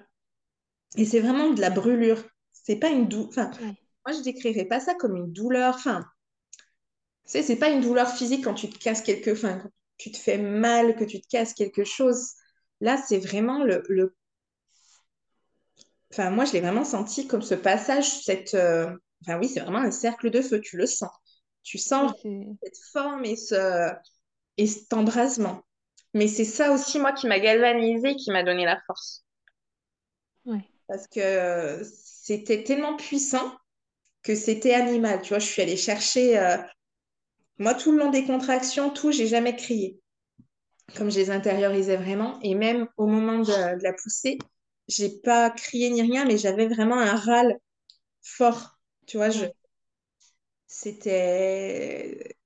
[0.96, 2.24] Et c'est vraiment de la brûlure.
[2.52, 3.28] C'est pas une douleur.
[3.28, 3.50] Enfin,
[4.04, 5.74] moi, je décrirais pas ça comme une douleur.
[5.74, 6.04] Enfin,
[7.24, 10.38] c'est pas une douleur physique quand tu te casses quelque, enfin, quand tu te fais
[10.38, 12.32] mal, que tu te casses quelque chose.
[12.80, 14.16] Là, c'est vraiment le, le...
[16.12, 18.54] Enfin, moi, je l'ai vraiment senti comme ce passage, cette...
[18.54, 18.90] Euh,
[19.22, 21.12] enfin, oui, c'est vraiment un cercle de feu, tu le sens.
[21.62, 22.12] Tu sens
[22.62, 23.92] cette forme et, ce...
[24.56, 25.62] et cet embrasement.
[26.14, 29.24] Mais c'est ça aussi, moi, qui m'a galvanisée, qui m'a donné la force.
[30.44, 30.68] Ouais.
[30.88, 33.56] Parce que c'était tellement puissant
[34.22, 35.20] que c'était animal.
[35.22, 36.38] Tu vois, je suis allée chercher.
[36.38, 36.56] Euh,
[37.58, 39.98] moi, tout le long des contractions, tout, j'ai jamais crié.
[40.96, 42.38] Comme je les intériorisais vraiment.
[42.42, 44.38] Et même au moment de, la poussée,
[44.88, 47.56] j'ai pas crié ni rien, mais j'avais vraiment un râle
[48.20, 48.78] fort.
[49.06, 49.46] Tu vois, je.
[50.66, 52.36] C'était.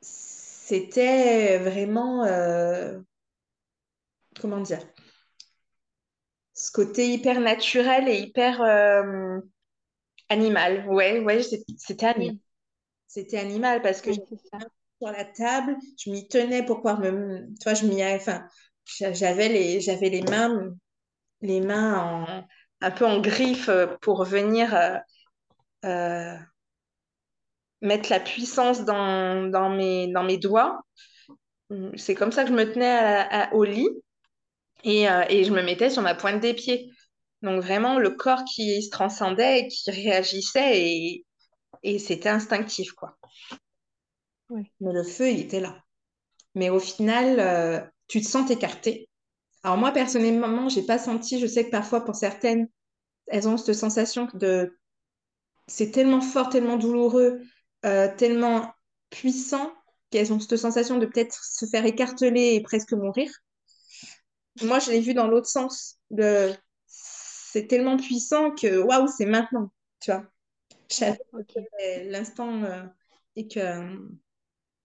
[0.00, 2.24] C'était vraiment.
[2.24, 2.98] Euh,
[4.40, 4.80] comment dire
[6.58, 9.40] ce côté hyper naturel et hyper euh,
[10.28, 12.36] Animal, ouais, ouais, c'était animal.
[13.08, 14.36] C'était animal parce que j'étais
[15.00, 17.46] sur la table, je m'y tenais pour pouvoir me.
[17.62, 18.04] Toi, je m'y.
[18.04, 18.46] Enfin,
[18.86, 20.74] j'avais les, j'avais les mains,
[21.42, 22.44] les mains
[22.80, 23.70] un peu en griffe
[24.02, 24.96] pour venir euh,
[25.86, 26.36] euh,
[27.80, 30.80] mettre la puissance dans, dans, mes, dans mes doigts.
[31.96, 33.88] C'est comme ça que je me tenais au lit
[34.84, 36.90] et, euh, et je me mettais sur ma pointe des pieds.
[37.42, 41.26] Donc vraiment le corps qui se transcendait, qui réagissait et,
[41.82, 43.16] et c'était instinctif quoi.
[44.80, 45.76] Mais le feu, il était là.
[46.54, 49.08] Mais au final, euh, tu te sens écarté.
[49.62, 51.38] Alors moi personnellement, j'ai pas senti.
[51.38, 52.68] Je sais que parfois pour certaines,
[53.26, 54.76] elles ont cette sensation de
[55.66, 57.42] c'est tellement fort, tellement douloureux,
[57.84, 58.72] euh, tellement
[59.10, 59.72] puissant
[60.10, 63.30] qu'elles ont cette sensation de peut-être se faire écarteler et presque mourir.
[64.62, 65.96] Moi, je l'ai vu dans l'autre sens.
[66.10, 66.52] De
[67.50, 69.70] c'est tellement puissant que waouh, c'est maintenant,
[70.00, 70.24] tu vois.
[72.04, 72.84] l'instant euh,
[73.36, 73.96] et que.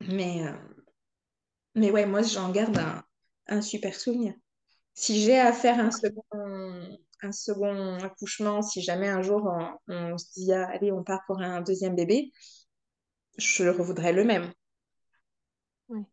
[0.01, 0.53] Mais, euh,
[1.75, 2.79] mais ouais, moi, j'en garde
[3.47, 4.33] un, super souvenir.
[4.93, 6.23] Si j'ai à faire un second,
[7.21, 9.49] un second accouchement, si jamais un jour
[9.87, 12.31] on, se dit, ah, allez, on part pour un deuxième bébé,
[13.37, 14.53] je le revoudrais le même.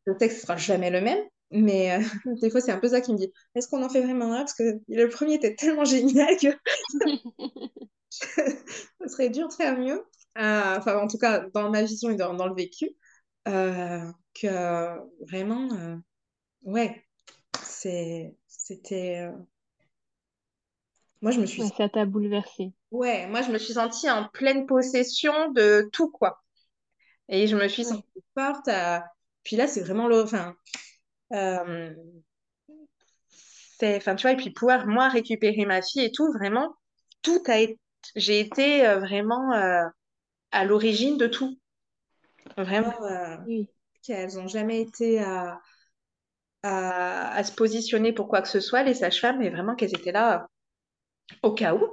[0.04, 2.00] Le texte sera jamais le même, mais euh,
[2.40, 4.38] des fois, c'est un peu ça qui me dit est-ce qu'on en fait vraiment un?
[4.38, 6.48] Parce que le premier était tellement génial que
[8.10, 10.04] ça serait dur de faire mieux.
[10.38, 12.90] Euh, enfin, en tout cas, dans ma vision et dans, dans le vécu,
[13.48, 14.04] euh,
[14.40, 14.98] que
[15.28, 15.68] vraiment,
[16.62, 17.04] ouais,
[17.60, 19.30] c'était.
[21.22, 21.62] Moi, je me suis.
[21.76, 22.72] ça t'a bouleversée.
[22.92, 26.42] Ouais, moi, je me suis sentie en pleine possession de tout, quoi.
[27.28, 28.70] Et je me suis sentie forte.
[29.42, 30.22] Puis là, c'est vraiment le.
[30.22, 30.54] Enfin,
[31.32, 31.94] euh,
[33.82, 36.74] enfin, tu vois, et puis pouvoir, moi, récupérer ma fille et tout, vraiment,
[37.22, 37.78] tout a été,
[38.16, 39.84] j'ai été euh, vraiment euh,
[40.50, 41.58] à l'origine de tout.
[42.56, 42.94] Vraiment,
[44.02, 45.60] qu'elles n'ont jamais été à,
[46.62, 50.48] à, se positionner pour quoi que ce soit, les sages-femmes, mais vraiment qu'elles étaient là
[51.42, 51.86] au cas où.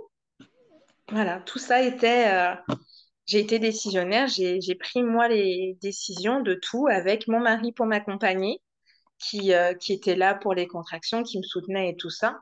[1.11, 2.55] Voilà, tout ça était.
[3.25, 8.61] j'ai été décisionnaire, j'ai pris moi les décisions de tout avec mon mari pour m'accompagner
[9.19, 12.39] qui, euh, qui était là pour les contractions, qui me soutenait et tout ça,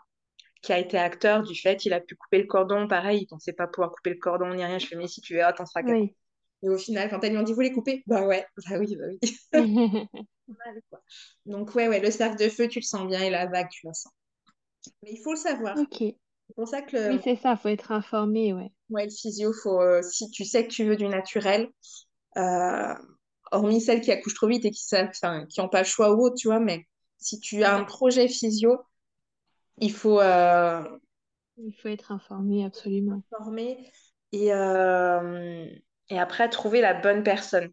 [0.62, 3.54] qui a été acteur du fait, il a pu couper le cordon, pareil, il pensait
[3.54, 4.80] pas pouvoir couper le cordon ni rien.
[4.80, 6.16] Je fais, mais si tu veux, attends, ça oui.
[6.64, 8.96] Et au final, quand elles lui ont dit, vous les coupez Bah ouais, bah oui,
[8.96, 9.20] bah oui.
[10.48, 11.02] Mal, quoi.
[11.46, 13.86] Donc ouais, ouais, le cercle de feu, tu le sens bien et la vague, tu
[13.86, 14.12] la sens.
[15.04, 15.78] Mais il faut le savoir.
[15.78, 16.02] Ok.
[16.48, 18.72] C'est pour ça que le, Oui, c'est ça, faut être informé, ouais.
[18.90, 21.70] ouais, le physio, faut, euh, si tu sais que tu veux du naturel,
[22.38, 22.96] euh,
[23.56, 25.12] hormis celles qui accouchent trop vite et qui savent,
[25.50, 26.86] qui n'ont pas le choix ou autre, tu vois, mais
[27.18, 28.78] si tu as un projet physio,
[29.78, 30.84] il faut euh,
[31.58, 33.22] Il faut être informé, absolument.
[33.30, 33.92] former
[34.32, 35.68] et, euh,
[36.10, 37.70] et après trouver la bonne personne.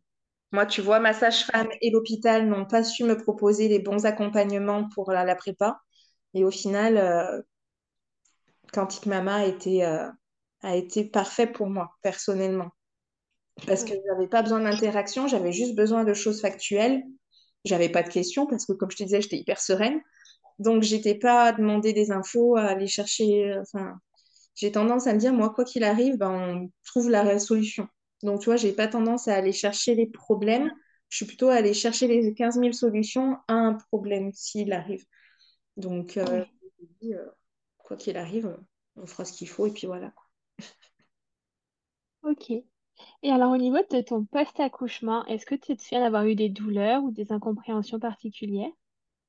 [0.52, 4.88] Moi, tu vois, ma sage-femme et l'hôpital n'ont pas su me proposer les bons accompagnements
[4.94, 5.80] pour la, la prépa.
[6.34, 7.42] Et au final, euh,
[8.72, 10.08] Quantique Mama a été, euh,
[10.62, 12.70] a été parfait pour moi, personnellement.
[13.66, 14.02] Parce que Ouais.
[14.06, 17.02] j'avais pas besoin d'interaction, j'avais juste besoin de choses factuelles.
[17.64, 20.00] J'avais pas de questions parce que, comme je te disais, j'étais hyper sereine.
[20.58, 23.52] Donc, j'étais pas à demander des infos, à aller chercher.
[23.52, 23.98] euh, Enfin,
[24.54, 27.88] j'ai tendance à me dire, moi, quoi qu'il arrive, ben, on trouve la solution.
[28.22, 30.70] Donc, tu vois, j'ai pas tendance à aller chercher les problèmes.
[31.10, 35.04] Je suis plutôt à aller chercher les 15 000 solutions à un problème s'il arrive.
[35.76, 36.44] Donc, euh,
[36.80, 37.26] je dis, euh,
[37.78, 38.56] quoi qu'il arrive,
[38.96, 40.12] on fera ce qu'il faut et puis voilà.
[42.22, 42.64] Ok.
[43.22, 46.48] Et alors, au niveau de ton post-accouchement, est-ce que tu te souviens d'avoir eu des
[46.48, 48.70] douleurs ou des incompréhensions particulières?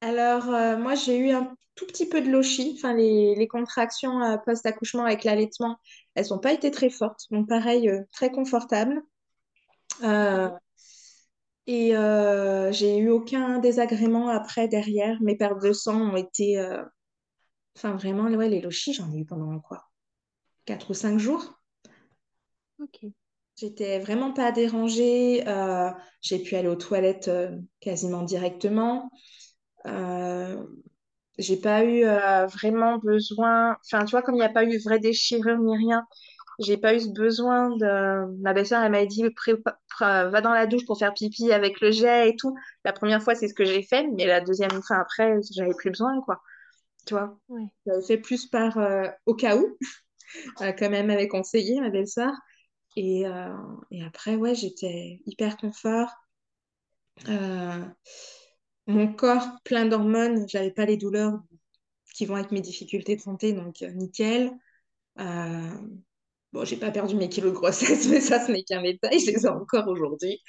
[0.01, 2.73] Alors, euh, moi, j'ai eu un tout petit peu de lochie.
[2.77, 5.77] Enfin, les, les contractions euh, post-accouchement avec l'allaitement,
[6.15, 7.21] elles n'ont pas été très fortes.
[7.31, 9.01] Donc, pareil, euh, très confortable.
[10.03, 10.49] Euh,
[11.67, 15.21] et euh, j'ai eu aucun désagrément après, derrière.
[15.21, 16.57] Mes pertes de sang ont été...
[16.59, 16.83] euh,
[17.75, 19.85] Enfin, vraiment, ouais, les lochies, j'en ai eu pendant quoi?
[20.65, 21.59] Quatre ou cinq jours.
[22.79, 23.13] Ok.
[23.55, 25.47] J'étais vraiment pas dérangée.
[25.47, 25.89] euh,
[26.21, 29.11] j'ai pu aller aux toilettes euh, quasiment directement.
[29.87, 30.63] Euh,
[31.39, 32.03] j'ai pas eu
[32.47, 33.77] vraiment besoin.
[33.85, 36.05] Enfin, tu vois, comme il n'y a pas eu vraie déchirure ni rien,
[36.59, 38.41] j'ai pas eu ce besoin de.
[38.41, 39.23] Ma belle-sœur, elle m'a dit
[40.01, 42.55] va dans la douche pour faire pipi avec le jet et tout.
[42.85, 45.91] La première fois, c'est ce que j'ai fait, mais la deuxième fois après, j'avais plus
[45.91, 46.41] besoin, quoi.
[47.07, 47.69] Tu vois, Ouais.
[47.85, 48.77] j'avais fait plus par
[49.27, 49.77] au cas où,
[50.59, 52.31] quand même, m'avait conseillé, ma belle-sœur.
[52.95, 53.55] Et, euh,
[53.91, 56.09] et après, ouais, j'étais hyper confort.
[57.27, 57.85] Euh,
[58.87, 61.39] mon corps plein d'hormones, j'avais pas les douleurs
[62.13, 64.51] qui vont avec mes difficultés de santé, donc euh, nickel.
[65.19, 65.71] Euh,
[66.51, 69.31] bon, j'ai pas perdu mes kilos de grossesse, mais ça, ce n'est qu'un détail, je
[69.31, 70.39] les ai encore aujourd'hui.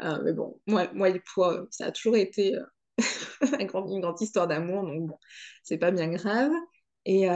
[0.00, 2.56] Mais bon, moi, moi, le poids, ça a toujours été
[3.60, 5.18] une grande, histoire d'amour, donc bon,
[5.62, 6.50] c'est pas bien grave.
[7.04, 7.28] Et,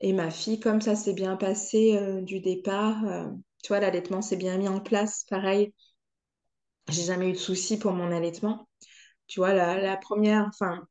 [0.00, 3.28] et ma fille, comme ça s'est bien passé euh, du départ, euh,
[3.62, 5.72] tu vois, l'allaitement s'est bien mis en place, pareil.
[6.88, 8.68] J'ai jamais eu de soucis pour mon allaitement.
[9.26, 10.86] Tu vois, la, la première, enfin,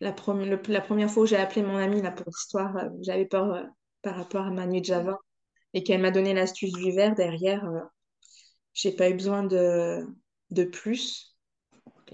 [0.00, 3.66] la, première fois où j'ai appelé mon amie là, pour l'histoire, euh, j'avais peur
[4.02, 5.18] par rapport à ma nuit de Java
[5.74, 7.64] et qu'elle m'a donné l'astuce du verre derrière,
[8.74, 10.06] j'ai pas eu besoin de,
[10.50, 11.33] de plus.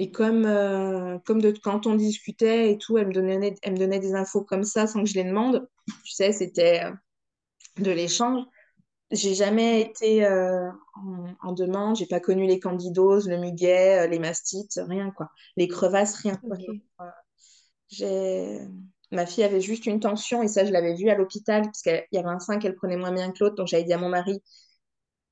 [0.00, 3.78] Et comme, euh, comme de, quand on discutait et tout, elle me donnait, elle me
[3.78, 5.68] donnait des infos comme ça sans que je les demande.
[6.04, 6.92] Tu sais, c'était euh,
[7.82, 8.44] de l'échange.
[9.12, 14.18] J'ai jamais été euh, en, en demande, j'ai pas connu les candidoses, le muguet, les
[14.20, 15.30] mastites, rien quoi.
[15.56, 16.58] Les crevasses, rien quoi.
[17.88, 18.60] J'ai...
[19.12, 22.04] Ma fille avait juste une tension et ça, je l'avais vu à l'hôpital parce qu'il
[22.12, 23.56] y avait un sein qu'elle prenait moins bien que l'autre.
[23.56, 24.40] Donc, j'avais dit à mon mari,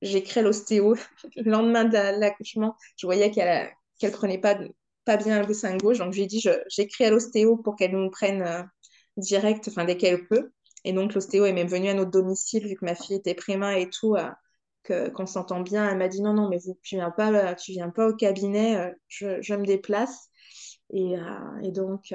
[0.01, 0.95] j'écris à l'ostéo.
[1.37, 4.57] Le lendemain de la- l'accouchement, je voyais qu'elle qu'elle prenait pas,
[5.05, 5.99] pas bien le sein gauche.
[5.99, 8.63] Donc, je lui ai dit, j'écris à l'ostéo pour qu'elle nous prenne euh,
[9.17, 10.51] direct, enfin, dès qu'elle peut.
[10.85, 13.79] Et donc, l'ostéo est même venue à notre domicile vu que ma fille était préma
[13.79, 15.89] et tout, euh, qu'on s'entend bien.
[15.89, 18.15] Elle m'a dit, non, non, mais vous, tu viens pas, euh, tu viens pas au
[18.15, 20.29] cabinet, je, je me déplace.
[20.93, 21.15] Et,
[21.63, 22.13] et donc,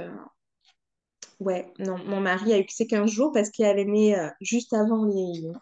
[1.38, 4.72] Ouais, non, mon mari a eu que ses 15 jours parce qu'il avait né juste
[4.72, 5.52] avant les-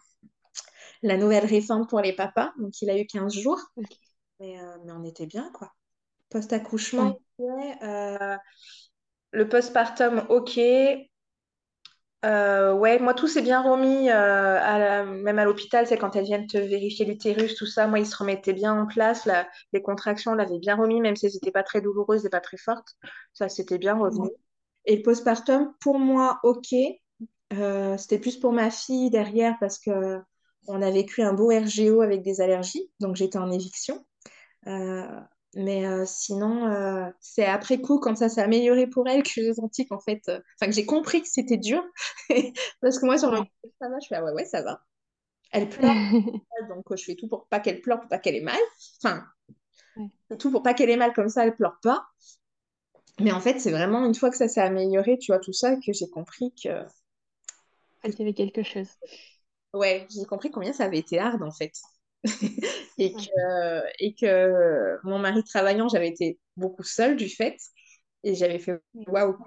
[1.03, 3.59] la nouvelle réforme pour les papas, donc il a eu 15 jours,
[4.41, 5.71] euh, mais on était bien, quoi.
[6.33, 7.77] Post-accouchement, Ouais.
[7.83, 8.37] euh,
[9.31, 10.59] le postpartum, ok.
[12.25, 14.13] Euh, ouais, moi tout s'est bien remis, euh,
[14.61, 17.99] à la- même à l'hôpital, c'est quand elles viennent te vérifier l'utérus, tout ça, moi
[17.99, 21.25] ils se remettaient bien en place, la- les contractions, on l'avait bien remis, même si
[21.25, 22.95] elles n'étaient pas très douloureuses et pas très fortes,
[23.33, 24.29] ça s'était bien revenu.
[24.85, 26.73] Et le postpartum, pour moi, ok.
[27.53, 30.19] Euh, c'était plus pour ma fille derrière parce que
[30.67, 34.05] on a vécu un beau RGO avec des allergies, donc j'étais en éviction.
[35.55, 39.53] Mais euh, sinon, euh, c'est après coup, quand ça s'est amélioré pour elle, que j'ai
[39.53, 41.83] senti qu'en fait, euh, enfin que j'ai compris que c'était dur.
[42.81, 43.41] Parce que moi, sur le
[43.79, 44.81] ça va, je fais ah ouais, ouais, ça va.
[45.51, 45.97] Elle pleure,
[46.69, 48.59] donc je fais tout pour pas qu'elle pleure, pour pas qu'elle ait mal.
[49.03, 49.23] Enfin,
[49.95, 50.09] Ouais.
[50.39, 52.05] tout pour pas qu'elle ait mal, comme ça, elle pleure pas.
[53.19, 55.75] Mais en fait, c'est vraiment une fois que ça s'est amélioré, tu vois, tout ça,
[55.77, 56.85] que j'ai compris que,
[58.05, 58.87] y avait quelque chose.
[59.73, 61.73] Ouais, j'ai compris combien ça avait été hard en fait.
[62.97, 67.57] et, que, et que mon mari travaillant, j'avais été beaucoup seule du fait.
[68.23, 69.37] Et j'avais fait waouh.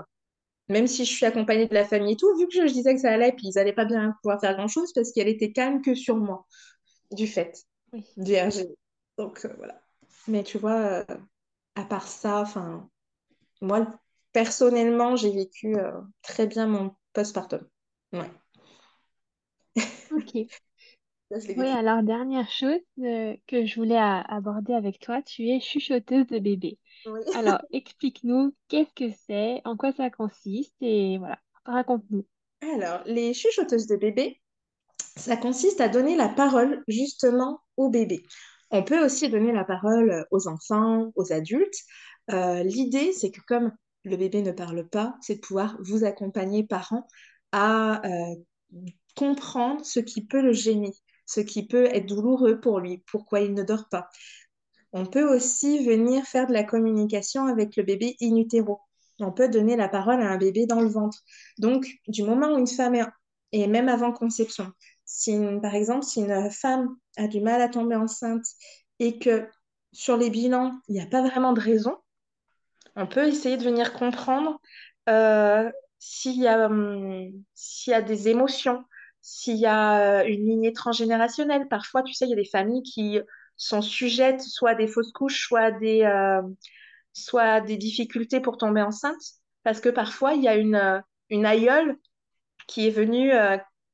[0.68, 3.00] Même si je suis accompagnée de la famille et tout, vu que je, disais que
[3.00, 5.94] ça allait, puis ils n'allaient pas bien pouvoir faire grand-chose parce qu'elle était calme que
[5.94, 6.46] sur moi,
[7.12, 7.66] du fait
[8.16, 8.74] du RG.
[9.16, 9.80] Donc euh, voilà.
[10.28, 11.16] Mais tu vois, euh,
[11.76, 12.88] à part ça, enfin,
[13.60, 13.86] moi,
[14.32, 17.66] personnellement, j'ai vécu euh, très bien mon postpartum.
[18.12, 18.30] Ouais.
[20.10, 20.36] Ok.
[21.30, 26.78] Oui, alors dernière chose que je voulais aborder avec toi, tu es chuchoteuse de bébé.
[27.06, 27.20] Oui.
[27.34, 32.24] Alors, explique-nous qu'est-ce que c'est, en quoi ça consiste et voilà, raconte-nous.
[32.74, 34.40] Alors, les chuchoteuses de bébé,
[35.16, 38.22] ça consiste à donner la parole justement au bébé.
[38.70, 41.78] On peut aussi donner la parole aux enfants, aux adultes.
[42.30, 43.72] Euh, l'idée, c'est que comme
[44.04, 47.06] le bébé ne parle pas, c'est de pouvoir vous accompagner, parents,
[47.52, 48.34] à euh,
[49.14, 50.92] comprendre ce qui peut le gêner,
[51.26, 54.08] ce qui peut être douloureux pour lui, pourquoi il ne dort pas.
[54.92, 58.80] On peut aussi venir faire de la communication avec le bébé in utero.
[59.18, 61.18] On peut donner la parole à un bébé dans le ventre.
[61.58, 63.04] Donc, du moment où une femme est,
[63.52, 64.72] et même avant conception,
[65.04, 68.44] si par exemple, si une femme a du mal à tomber enceinte
[68.98, 69.48] et que
[69.92, 71.96] sur les bilans, il n'y a pas vraiment de raison,
[72.96, 74.60] on peut essayer de venir comprendre
[75.08, 78.84] euh, s'il y, hum, s'il y a des émotions,
[79.28, 81.66] s'il y a euh, une lignée transgénérationnelle.
[81.66, 83.18] Parfois, tu sais, il y a des familles qui
[83.56, 86.42] sont sujettes soit à des fausses couches, soit à des, euh,
[87.12, 89.20] soit des difficultés pour tomber enceinte,
[89.64, 91.96] parce que parfois, il y a une, une aïeule
[92.68, 93.32] qui est venue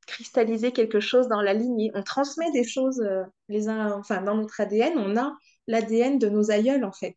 [0.06, 1.90] cristalliser quelque chose dans la lignée.
[1.94, 5.34] On transmet des choses euh, les uns, enfin dans notre ADN, on a
[5.66, 7.16] l'ADN de nos aïeuls en fait.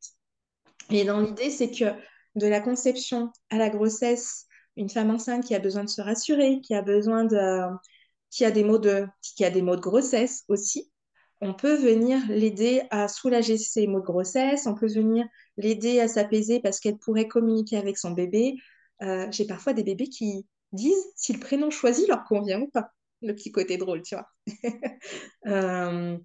[0.90, 1.92] Et dans l'idée, c'est que
[2.36, 4.46] de la conception à la grossesse,
[4.78, 7.68] une femme enceinte qui a besoin de se rassurer, qui a besoin de,
[8.36, 10.92] qui a des maux de, qui a des maux de grossesse aussi,
[11.40, 15.26] on peut venir l'aider à soulager ses maux de grossesse, on peut venir
[15.56, 18.56] l'aider à s'apaiser parce qu'elle pourrait communiquer avec son bébé.
[19.02, 22.90] Euh, j'ai parfois des bébés qui, disent si le prénom choisi leur convient ou pas.
[23.22, 24.28] Le petit côté drôle, tu vois.
[25.48, 26.18] Euh,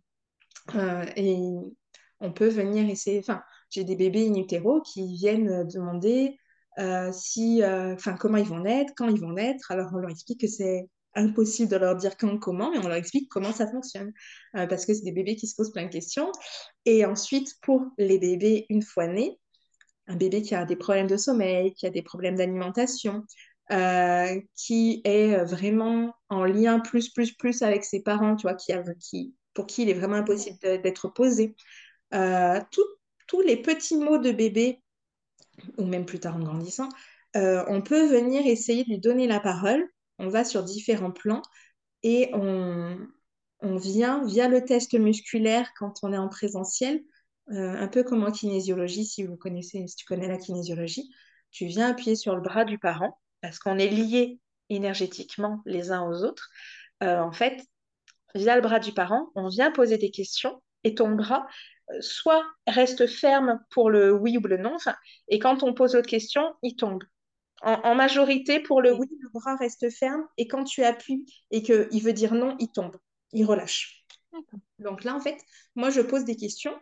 [0.74, 1.36] euh, et
[2.18, 3.20] on peut venir essayer.
[3.20, 6.36] Enfin, j'ai des bébés in utero qui viennent demander
[7.12, 9.70] si, enfin, comment ils vont naître, quand ils vont naître.
[9.70, 12.96] Alors, on leur explique que c'est impossible de leur dire quand, comment, mais on leur
[12.96, 14.12] explique comment ça fonctionne.
[14.52, 16.30] parce que c'est des bébés qui se posent plein de questions.
[16.84, 19.38] Et ensuite, pour les bébés, une fois nés,
[20.06, 23.24] un bébé qui a des problèmes de sommeil, qui a des problèmes d'alimentation,
[23.72, 28.72] euh, qui est vraiment en lien plus, plus, plus avec ses parents, tu vois, qui,
[28.98, 31.54] qui, pour qui il est vraiment impossible d'être posé.
[32.12, 32.60] Euh,
[33.26, 34.82] tous les petits mots de bébé,
[35.78, 36.88] ou même plus tard en grandissant,
[37.36, 39.86] euh, on peut venir essayer de lui donner la parole.
[40.20, 41.42] On va sur différents plans
[42.02, 42.96] et on,
[43.62, 47.02] vient via le test musculaire quand on est en présentiel,
[47.48, 51.10] un peu comme en kinésiologie, si vous connaissez, si tu connais la kinésiologie,
[51.50, 56.08] tu viens appuyer sur le bras du parent parce qu'on est liés énergétiquement les uns
[56.08, 56.48] aux autres,
[57.02, 57.62] euh, en fait,
[58.34, 61.46] via le bras du parent, on vient poser des questions et ton bras
[61.90, 64.76] euh, soit reste ferme pour le oui ou le non,
[65.28, 67.02] et quand on pose autre question, il tombe.
[67.62, 72.02] En, majorité, pour le oui, le bras reste ferme et quand tu appuies et qu'il
[72.02, 72.96] veut dire non, il tombe,
[73.32, 74.06] il relâche.
[74.78, 75.36] Donc là, en fait,
[75.74, 76.74] moi, je pose des questions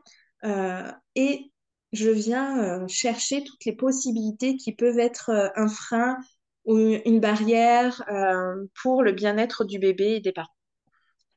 [0.45, 1.51] euh, et
[1.93, 6.17] je viens chercher toutes les possibilités qui peuvent être un frein,
[6.77, 10.49] une barrière euh, pour le bien-être du bébé et des parents.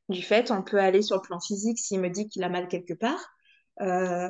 [0.08, 2.68] Du fait, on peut aller sur le plan physique s'il me dit qu'il a mal
[2.68, 3.34] quelque part.
[3.80, 4.28] Euh,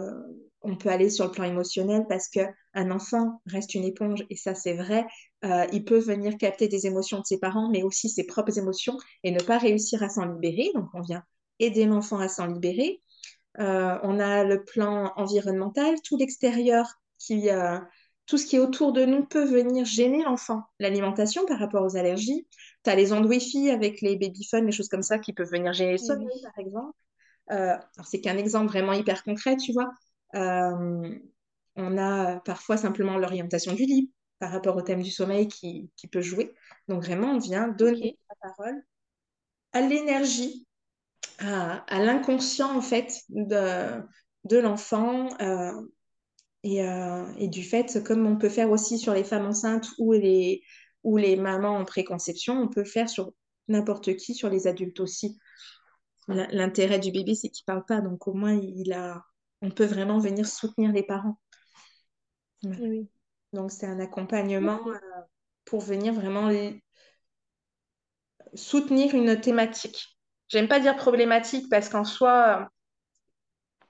[0.62, 4.54] on peut aller sur le plan émotionnel parce qu'un enfant reste une éponge et ça
[4.54, 5.04] c'est vrai.
[5.44, 8.96] Euh, il peut venir capter des émotions de ses parents mais aussi ses propres émotions
[9.24, 10.70] et ne pas réussir à s'en libérer.
[10.74, 11.24] Donc on vient
[11.58, 13.02] aider l'enfant à s'en libérer.
[13.58, 16.86] on a le plan environnemental, tout l'extérieur
[17.18, 17.48] qui,
[18.26, 20.62] tout ce qui est autour de nous peut venir gêner l'enfant.
[20.78, 22.46] L'alimentation par rapport aux allergies.
[22.84, 25.72] Tu as les ondes Wi-Fi avec les babyphones, les choses comme ça qui peuvent venir
[25.72, 26.96] gêner le sommeil, par exemple.
[27.50, 29.90] Euh, c'est qu'un exemple vraiment hyper concret, tu vois.
[30.34, 31.18] Euh,
[31.76, 36.20] on a parfois simplement l'orientation du lit par rapport au thème du sommeil qui, peut
[36.20, 36.54] jouer.
[36.88, 38.82] Donc vraiment, on vient donner la parole
[39.72, 40.66] à l'énergie,
[41.38, 44.02] à, l'inconscient en fait de,
[44.44, 45.28] de l'enfant.
[45.40, 45.72] Euh,
[46.64, 50.62] euh, et, du fait, comme on peut faire aussi sur les femmes enceintes ou les,
[51.02, 53.32] ou les mamans en préconception, on peut faire sur
[53.68, 55.38] n'importe qui, sur les adultes aussi.
[56.28, 59.24] L'intérêt du bébé, c'est qu'il ne parle pas, donc au moins, il a,
[59.60, 61.38] on peut vraiment venir soutenir les parents.
[62.64, 63.08] Oui.
[63.52, 64.98] Donc, c'est un accompagnement euh,
[65.64, 66.50] pour venir vraiment
[68.54, 70.16] soutenir une thématique.
[70.48, 72.68] J'aime pas dire problématique parce qu'en soi,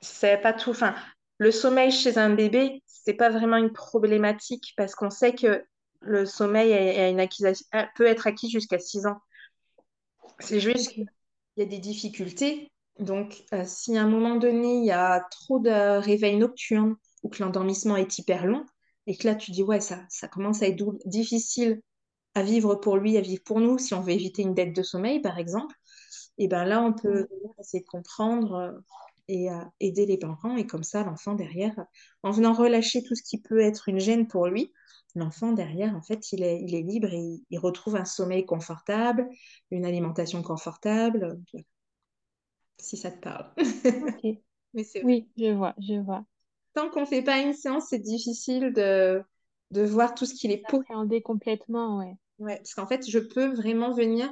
[0.01, 0.70] c'est pas tout.
[0.70, 0.95] Enfin,
[1.39, 5.64] le sommeil chez un bébé, c'est pas vraiment une problématique parce qu'on sait que
[6.01, 6.72] le sommeil
[7.11, 7.26] une
[7.97, 9.20] peut être acquis jusqu'à 6 ans.
[10.39, 10.95] C'est juste
[11.55, 12.71] qu'il y a des difficultés.
[12.99, 17.29] Donc, euh, si à un moment donné, il y a trop de réveils nocturnes ou
[17.29, 18.65] que l'endormissement est hyper long,
[19.07, 21.81] et que là, tu dis, ouais, ça, ça commence à être difficile
[22.35, 24.83] à vivre pour lui, à vivre pour nous, si on veut éviter une dette de
[24.83, 25.75] sommeil, par exemple,
[26.39, 27.29] et bien là, on peut
[27.61, 28.73] essayer de comprendre euh,
[29.29, 29.49] et
[29.81, 30.57] aider les parents.
[30.57, 31.75] Et comme ça, l'enfant derrière,
[32.23, 34.73] en venant relâcher tout ce qui peut être une gêne pour lui,
[35.15, 39.29] l'enfant derrière, en fait, il est, il est libre et il retrouve un sommeil confortable,
[39.71, 41.39] une alimentation confortable.
[42.79, 43.51] Si ça te parle.
[44.75, 46.25] Mais oui, je vois, je vois.
[46.75, 49.23] Tant qu'on ne fait pas une séance, c'est difficile de,
[49.71, 50.83] de voir tout ce qu'il est pour.
[51.23, 52.17] complètement, ouais.
[52.39, 54.29] Ouais, parce qu'en fait, je peux vraiment venir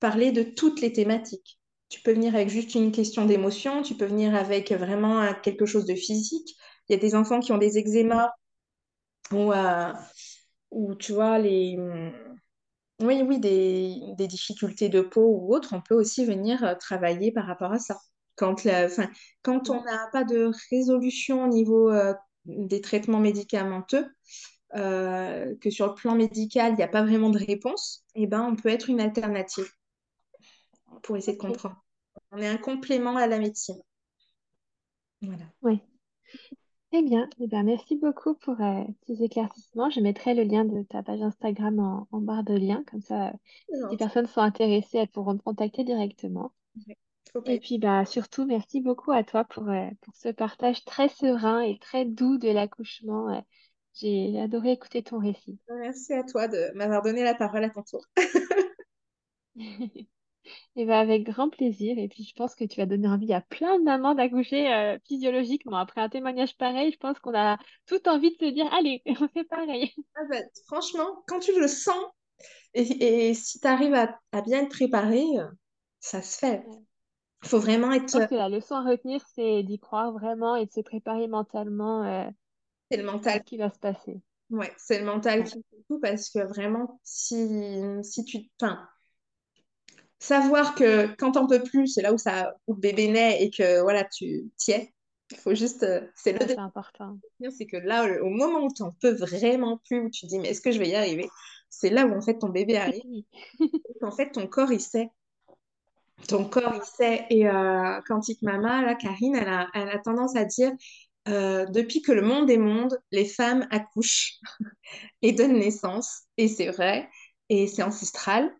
[0.00, 1.60] parler de toutes les thématiques.
[1.88, 5.86] Tu peux venir avec juste une question d'émotion, tu peux venir avec vraiment quelque chose
[5.86, 6.56] de physique.
[6.88, 8.30] Il y a des enfants qui ont des eczémas
[9.32, 9.92] ou, euh,
[10.70, 11.78] ou tu vois, les...
[13.00, 17.32] Oui, oui, des, des, difficultés de peau ou autres, on peut aussi venir euh, travailler
[17.32, 17.98] par rapport à ça.
[18.36, 18.86] Quand, la,
[19.42, 22.14] quand on n'a pas de résolution au niveau euh,
[22.44, 24.06] des traitements médicamenteux,
[24.74, 28.56] que sur le plan médical, il n'y a pas vraiment de réponse, eh ben, on
[28.56, 29.70] peut être une alternative
[31.02, 31.76] pour essayer de comprendre.
[32.30, 33.82] On est un complément à la médecine.
[35.20, 35.44] Voilà.
[35.60, 35.80] Oui.
[36.94, 39.88] Eh bien, eh bien, merci beaucoup pour euh, ces éclaircissements.
[39.88, 43.32] Je mettrai le lien de ta page Instagram en, barre de lien, comme ça,
[43.68, 46.52] si les personnes sont intéressées, elles pourront te contacter directement.
[47.46, 51.60] Et puis, bah, surtout, merci beaucoup à toi pour, euh, pour ce partage très serein
[51.60, 53.42] et très doux de l'accouchement.
[53.94, 55.58] J'ai adoré écouter ton récit.
[55.70, 58.04] Merci à toi de m'avoir donné la parole à ton tour.
[60.76, 61.98] Et ben avec grand plaisir.
[61.98, 64.98] Et puis je pense que tu vas donner envie à plein de mamans d'accoucher euh,
[65.06, 65.76] physiologiquement.
[65.76, 69.28] Après un témoignage pareil, je pense qu'on a tout envie de se dire, allez, on
[69.28, 69.92] fait pareil.
[70.16, 72.04] Ah bah, franchement, quand tu le sens,
[72.74, 75.46] et, si tu arrives à, bien te préparer, euh,
[76.00, 76.64] ça se fait.
[77.44, 78.10] Il faut vraiment être...
[78.10, 81.28] Je pense que la leçon à retenir, c'est d'y croire vraiment et de se préparer
[81.28, 82.28] mentalement euh,
[82.90, 83.38] c'est le mental.
[83.38, 84.20] ce qui va se passer.
[84.50, 87.48] Ouais, c'est le mental qui fait tout parce que vraiment, si,
[88.02, 88.50] si tu...
[88.60, 88.86] Enfin,
[90.22, 93.50] savoir que quand on peut plus, c'est là où, ça, où le bébé naît et
[93.50, 94.84] que voilà, tu tiens.
[95.30, 95.82] Il faut juste.
[95.82, 96.58] Euh, c'est le.
[96.58, 97.18] important.
[97.50, 100.48] C'est que là, au moment où tu n'en peux vraiment plus, où tu dis, mais
[100.48, 101.28] est-ce que je vais y arriver?
[101.70, 103.24] C'est là où en fait ton bébé arrive.
[104.02, 105.10] en fait, ton corps, il sait.
[106.28, 107.26] Ton corps, il sait.
[107.30, 110.70] Et euh, Quantique Mama, là, Karine, elle a, elle a tendance à dire
[111.28, 114.38] euh, depuis que le monde est monde, les femmes accouchent
[115.22, 116.24] et donnent naissance.
[116.36, 117.08] Et c'est vrai.
[117.48, 118.52] Et c'est ancestral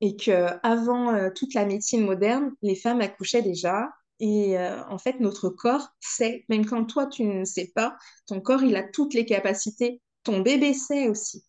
[0.00, 3.90] et que avant euh, toute la médecine moderne, les femmes accouchaient déjà.
[4.18, 7.96] Et euh, en fait, notre corps sait, même quand toi tu ne sais pas,
[8.26, 10.00] ton corps il a toutes les capacités.
[10.22, 11.44] Ton bébé sait aussi.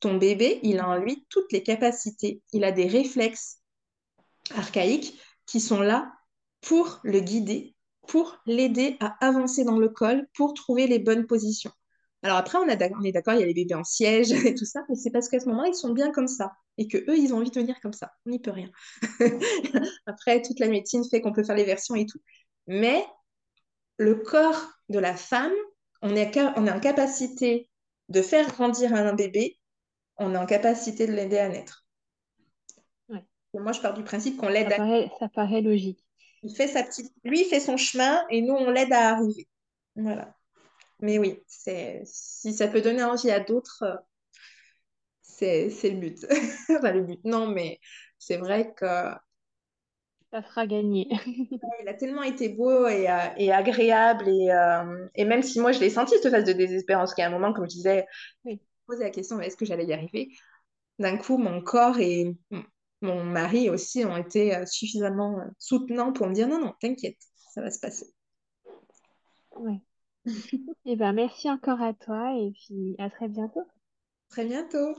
[0.00, 2.42] Ton bébé, il a en lui toutes les capacités.
[2.52, 3.60] Il a des réflexes
[4.54, 6.12] archaïques qui sont là
[6.60, 7.74] pour le guider,
[8.06, 11.72] pour l'aider à avancer dans le col, pour trouver les bonnes positions.
[12.22, 14.80] Alors après, on, est d'accord, il y a les bébés en siège et tout ça,
[14.88, 17.32] mais c'est parce qu'à ce moment-là, ils sont bien comme ça et que eux, ils
[17.32, 18.12] ont envie de venir comme ça.
[18.26, 18.70] On n'y peut rien.
[20.06, 22.20] après, toute la médecine fait qu'on peut faire les versions et tout.
[22.66, 23.04] Mais
[23.96, 25.52] le corps de la femme,
[26.02, 27.70] on est, on est en capacité
[28.08, 29.58] de faire grandir un bébé,
[30.16, 31.84] on est en capacité de l'aider à naître.
[33.54, 35.08] Moi, je pars du principe qu'on l'aide à...
[35.20, 36.04] Ça paraît logique.
[36.42, 37.12] Il fait sa petite...
[37.22, 39.48] Lui, il fait son chemin et nous, on l'aide à arriver.
[39.94, 40.34] Voilà.
[41.00, 43.96] Mais oui, si ça peut donner envie à d'autres, euh,
[45.38, 46.26] c'est le but.
[46.70, 47.80] enfin, le but, non, mais
[48.18, 48.86] c'est vrai que.
[50.30, 51.08] Ça fera gagner.
[51.80, 54.28] il a tellement été beau et, euh, et agréable.
[54.28, 57.30] Et, euh, et, même si moi, je l'ai senti, cette phase de désespérance, qu'à un
[57.30, 58.06] moment, comme je disais,
[58.44, 58.60] oui.
[58.86, 60.30] poser la question est-ce que j'allais y arriver?
[60.98, 62.36] D'un coup, mon corps et
[63.00, 67.18] mon mari aussi ont été suffisamment soutenants pour me dire non, non, t'inquiète,
[67.52, 68.06] ça va se passer.
[69.56, 69.80] Oui.
[70.86, 73.66] Eh ben, merci encore à toi et puis à très bientôt.
[74.28, 74.94] Très bientôt.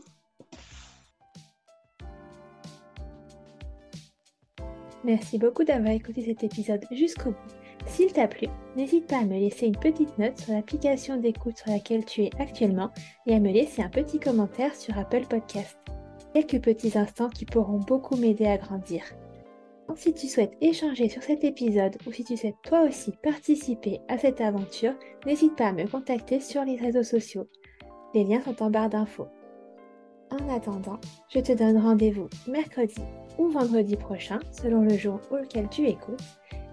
[5.06, 7.86] Merci beaucoup d'avoir écouté cet épisode jusqu'au bout.
[7.86, 11.70] S'il t'a plu, n'hésite pas à me laisser une petite note sur l'application d'écoute sur
[11.70, 12.90] laquelle tu es actuellement
[13.28, 15.78] et à me laisser un petit commentaire sur Apple Podcast.
[16.34, 19.04] Quelques petits instants qui pourront beaucoup m'aider à grandir.
[19.96, 24.18] Si tu souhaites échanger sur cet épisode ou si tu souhaites toi aussi participer à
[24.18, 24.96] cette aventure,
[25.28, 27.48] n'hésite pas à me contacter sur les réseaux sociaux.
[28.16, 29.28] Les liens sont en barre d'infos.
[30.32, 31.00] En attendant,
[31.30, 33.04] je te donne rendez-vous mercredi
[33.38, 36.22] ou vendredi prochain, selon le jour auquel tu écoutes.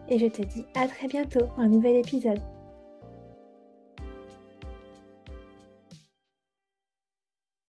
[0.09, 2.41] et je te dis à très bientôt pour un nouvel épisode.